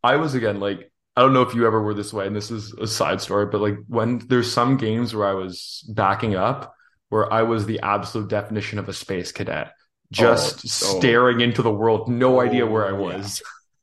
I 0.04 0.18
was 0.18 0.36
again 0.36 0.60
like 0.60 0.92
I 1.16 1.22
don't 1.22 1.34
know 1.34 1.42
if 1.42 1.56
you 1.56 1.66
ever 1.66 1.82
were 1.82 1.94
this 1.94 2.14
way, 2.14 2.28
and 2.28 2.36
this 2.36 2.52
is 2.52 2.74
a 2.74 2.88
side 2.88 3.22
story, 3.22 3.46
but 3.46 3.62
like 3.62 3.78
when 3.88 4.20
there's 4.20 4.52
some 4.52 4.78
games 4.78 5.16
where 5.16 5.28
I 5.28 5.34
was 5.34 5.84
backing 5.94 6.36
up, 6.36 6.74
where 7.10 7.32
I 7.32 7.44
was 7.44 7.66
the 7.66 7.80
absolute 7.82 8.30
definition 8.30 8.80
of 8.80 8.88
a 8.90 8.94
space 8.94 9.32
cadet 9.32 9.74
just 10.12 10.58
oh, 10.58 10.96
oh. 10.96 11.00
staring 11.00 11.42
oh. 11.42 11.44
into 11.44 11.62
the 11.62 11.72
world, 11.72 12.10
no 12.10 12.38
oh, 12.38 12.42
idea 12.42 12.66
where 12.66 12.88
I 12.88 12.92
was. 12.92 13.42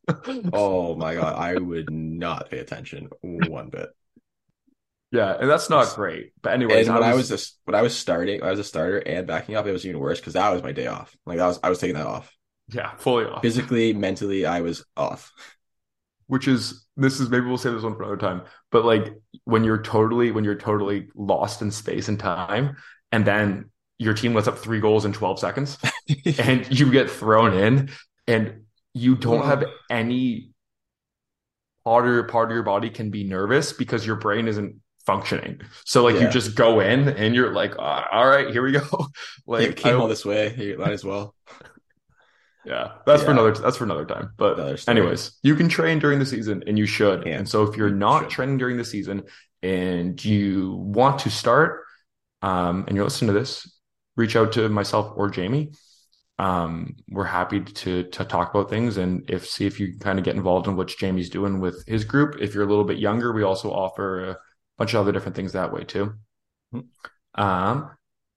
Yeah. 0.09 0.35
oh 0.53 0.95
my 0.95 1.15
god, 1.15 1.37
I 1.37 1.57
would 1.57 1.91
not 1.91 2.51
pay 2.51 2.59
attention 2.59 3.09
one 3.23 3.71
bit. 3.71 3.89
Yeah, 5.11 5.37
and 5.39 5.49
that's 5.49 5.71
not 5.71 5.95
great. 5.95 6.33
But 6.43 6.53
anyways, 6.53 6.87
and 6.87 6.95
when 6.95 7.05
I 7.05 7.15
was, 7.15 7.31
I 7.31 7.35
was 7.35 7.43
just 7.43 7.59
when 7.65 7.75
I 7.75 7.83
was 7.83 7.97
starting, 7.97 8.43
I 8.43 8.51
was 8.51 8.61
a 8.61 8.65
starter 8.65 8.99
and 8.99 9.27
backing 9.27 9.57
up, 9.57 9.67
it 9.67 9.73
was 9.73 9.87
even 9.87 10.01
worse 10.01 10.21
because 10.21 10.35
that 10.35 10.51
was 10.51 10.63
my 10.63 10.73
day 10.73 10.87
off. 10.87 11.17
Like 11.25 11.39
I 11.39 11.47
was, 11.47 11.59
I 11.63 11.71
was 11.71 11.79
taking 11.79 11.97
that 11.97 12.07
off. 12.07 12.33
Yeah, 12.73 12.95
fully 12.97 13.25
off. 13.25 13.43
Physically, 13.43 13.93
mentally, 13.93 14.47
I 14.47 14.61
was 14.61 14.85
off. 14.97 15.33
Which 16.27 16.49
is 16.49 16.87
this 16.97 17.21
is 17.21 17.29
maybe 17.31 17.47
we'll 17.47 17.59
say 17.59 17.71
this 17.71 17.85
one 17.85 17.95
for 17.95 18.03
another 18.03 18.17
time. 18.17 18.43
But 18.73 18.85
like 18.85 19.15
when 19.45 19.63
you're 19.63 19.83
totally 19.83 20.33
when 20.33 20.43
you're 20.43 20.57
totally 20.57 21.09
lost 21.15 21.63
in 21.63 21.71
space 21.71 22.09
and 22.09 22.19
time, 22.19 22.77
and 23.13 23.25
then 23.25 23.71
your 23.99 24.15
team 24.15 24.35
lets 24.35 24.49
up 24.49 24.59
three 24.59 24.81
goals 24.81 25.05
in 25.05 25.13
12 25.13 25.39
seconds 25.39 25.79
and 26.39 26.79
you 26.79 26.91
get 26.91 27.11
thrown 27.11 27.55
in 27.55 27.89
and 28.27 28.65
you 28.93 29.15
don't 29.15 29.47
have 29.47 29.65
any 29.91 30.51
part 31.85 32.07
of, 32.07 32.29
part 32.29 32.51
of 32.51 32.55
your 32.55 32.63
body 32.63 32.91
can 32.91 33.11
be 33.11 33.25
nervous 33.25 33.73
because 33.73 34.07
your 34.07 34.17
brain 34.17 34.49
isn't 34.49 34.77
functioning. 35.07 35.61
So 35.85 36.03
like 36.03 36.17
yeah. 36.17 36.23
you 36.23 36.31
just 36.31 36.55
go 36.55 36.81
in 36.81 37.09
and 37.09 37.35
you're 37.35 37.53
like, 37.53 37.79
all 37.79 38.27
right, 38.27 38.51
here 38.51 38.63
we 38.63 38.73
go. 38.73 39.07
like 39.47 39.67
you 39.67 39.73
came 39.73 40.01
all 40.01 40.09
this 40.09 40.25
way, 40.25 40.55
you 40.57 40.79
might 40.79 40.93
as 40.93 41.05
well. 41.05 41.35
Yeah, 42.67 42.95
that's 43.07 43.23
yeah. 43.23 43.27
for 43.27 43.31
another. 43.31 43.53
That's 43.53 43.77
for 43.77 43.85
another 43.85 44.05
time. 44.05 44.33
But 44.37 44.89
anyways, 44.89 45.39
you 45.45 45.55
can 45.55 45.69
train 45.69 46.01
during 46.01 46.19
the 46.19 46.27
season, 46.27 46.65
and 46.67 46.77
you 46.77 46.85
should. 46.85 47.27
And 47.27 47.49
so 47.49 47.63
if 47.63 47.77
you're 47.77 47.91
not 47.91 48.29
training 48.29 48.59
during 48.59 48.77
the 48.77 48.85
season 48.85 49.23
and 49.63 50.23
you 50.23 50.73
want 50.73 51.21
to 51.21 51.31
start, 51.31 51.85
um, 52.43 52.85
and 52.89 52.97
you're 52.97 53.05
listening 53.05 53.33
to 53.33 53.39
this, 53.39 53.73
reach 54.17 54.35
out 54.35 54.53
to 54.55 54.69
myself 54.69 55.13
or 55.17 55.31
Jamie. 55.31 55.73
Um, 56.41 56.97
we're 57.09 57.25
happy 57.25 57.61
to 57.61 58.03
to 58.03 58.25
talk 58.25 58.51
about 58.53 58.69
things 58.69 58.97
and 58.97 59.31
if 59.31 59.47
see 59.47 59.65
if 59.65 59.79
you 59.81 59.93
can 59.93 60.01
kind 60.01 60.19
of 60.19 60.25
get 60.25 60.35
involved 60.35 60.67
in 60.67 60.77
what 60.77 60.89
Jamie's 60.89 61.31
doing 61.31 61.61
with 61.61 61.87
his 61.87 62.05
group. 62.05 62.37
If 62.41 62.53
you're 62.53 62.65
a 62.65 62.69
little 62.69 62.85
bit 62.85 62.99
younger, 62.99 63.33
we 63.33 63.45
also 63.45 63.71
offer 63.71 64.31
a 64.31 64.37
bunch 64.77 64.93
of 64.93 65.01
other 65.01 65.13
different 65.13 65.37
things 65.37 65.53
that 65.53 65.73
way 65.73 65.85
too. 65.85 66.15
Um, 67.37 67.91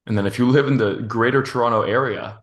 and 0.06 0.18
then 0.18 0.28
if 0.28 0.38
you 0.38 0.50
live 0.50 0.68
in 0.68 0.78
the 0.78 0.96
greater 1.08 1.42
Toronto 1.42 1.82
area 1.82 2.42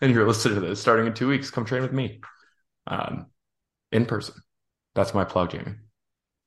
and 0.00 0.12
you're 0.12 0.26
listening 0.26 0.54
to 0.56 0.60
this 0.60 0.80
starting 0.80 1.06
in 1.06 1.14
two 1.14 1.28
weeks, 1.28 1.50
come 1.50 1.64
train 1.64 1.82
with 1.82 1.92
me. 1.92 2.20
Um, 2.86 3.26
in 3.92 4.06
person. 4.06 4.34
That's 4.94 5.14
my 5.14 5.24
plug, 5.24 5.50
Jamie. 5.50 5.74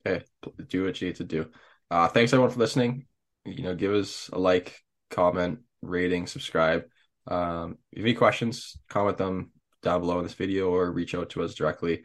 Okay, 0.05 0.25
do 0.69 0.85
what 0.85 0.99
you 1.01 1.07
need 1.07 1.17
to 1.17 1.23
do. 1.23 1.49
Uh, 1.91 2.07
thanks 2.07 2.33
everyone 2.33 2.51
for 2.51 2.59
listening. 2.59 3.05
You 3.45 3.63
know, 3.63 3.75
give 3.75 3.93
us 3.93 4.29
a 4.31 4.39
like, 4.39 4.81
comment, 5.09 5.59
rating, 5.81 6.27
subscribe. 6.27 6.85
Um, 7.27 7.77
if 7.91 7.99
you 7.99 8.03
have 8.03 8.09
any 8.09 8.13
questions, 8.15 8.77
comment 8.89 9.17
them 9.17 9.51
down 9.83 10.01
below 10.01 10.19
in 10.19 10.23
this 10.23 10.33
video 10.33 10.69
or 10.69 10.91
reach 10.91 11.15
out 11.15 11.31
to 11.31 11.43
us 11.43 11.53
directly. 11.53 12.03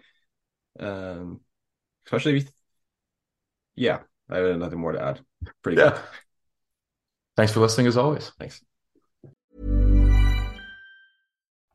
Um, 0.78 1.40
especially, 2.06 2.38
if, 2.38 2.50
yeah, 3.74 4.00
I 4.28 4.38
have 4.38 4.58
nothing 4.58 4.80
more 4.80 4.92
to 4.92 5.02
add. 5.02 5.20
Pretty 5.62 5.80
yeah. 5.80 5.90
good. 5.90 6.00
Thanks 7.36 7.52
for 7.52 7.60
listening 7.60 7.86
as 7.86 7.96
always. 7.96 8.30
Thanks. 8.38 8.62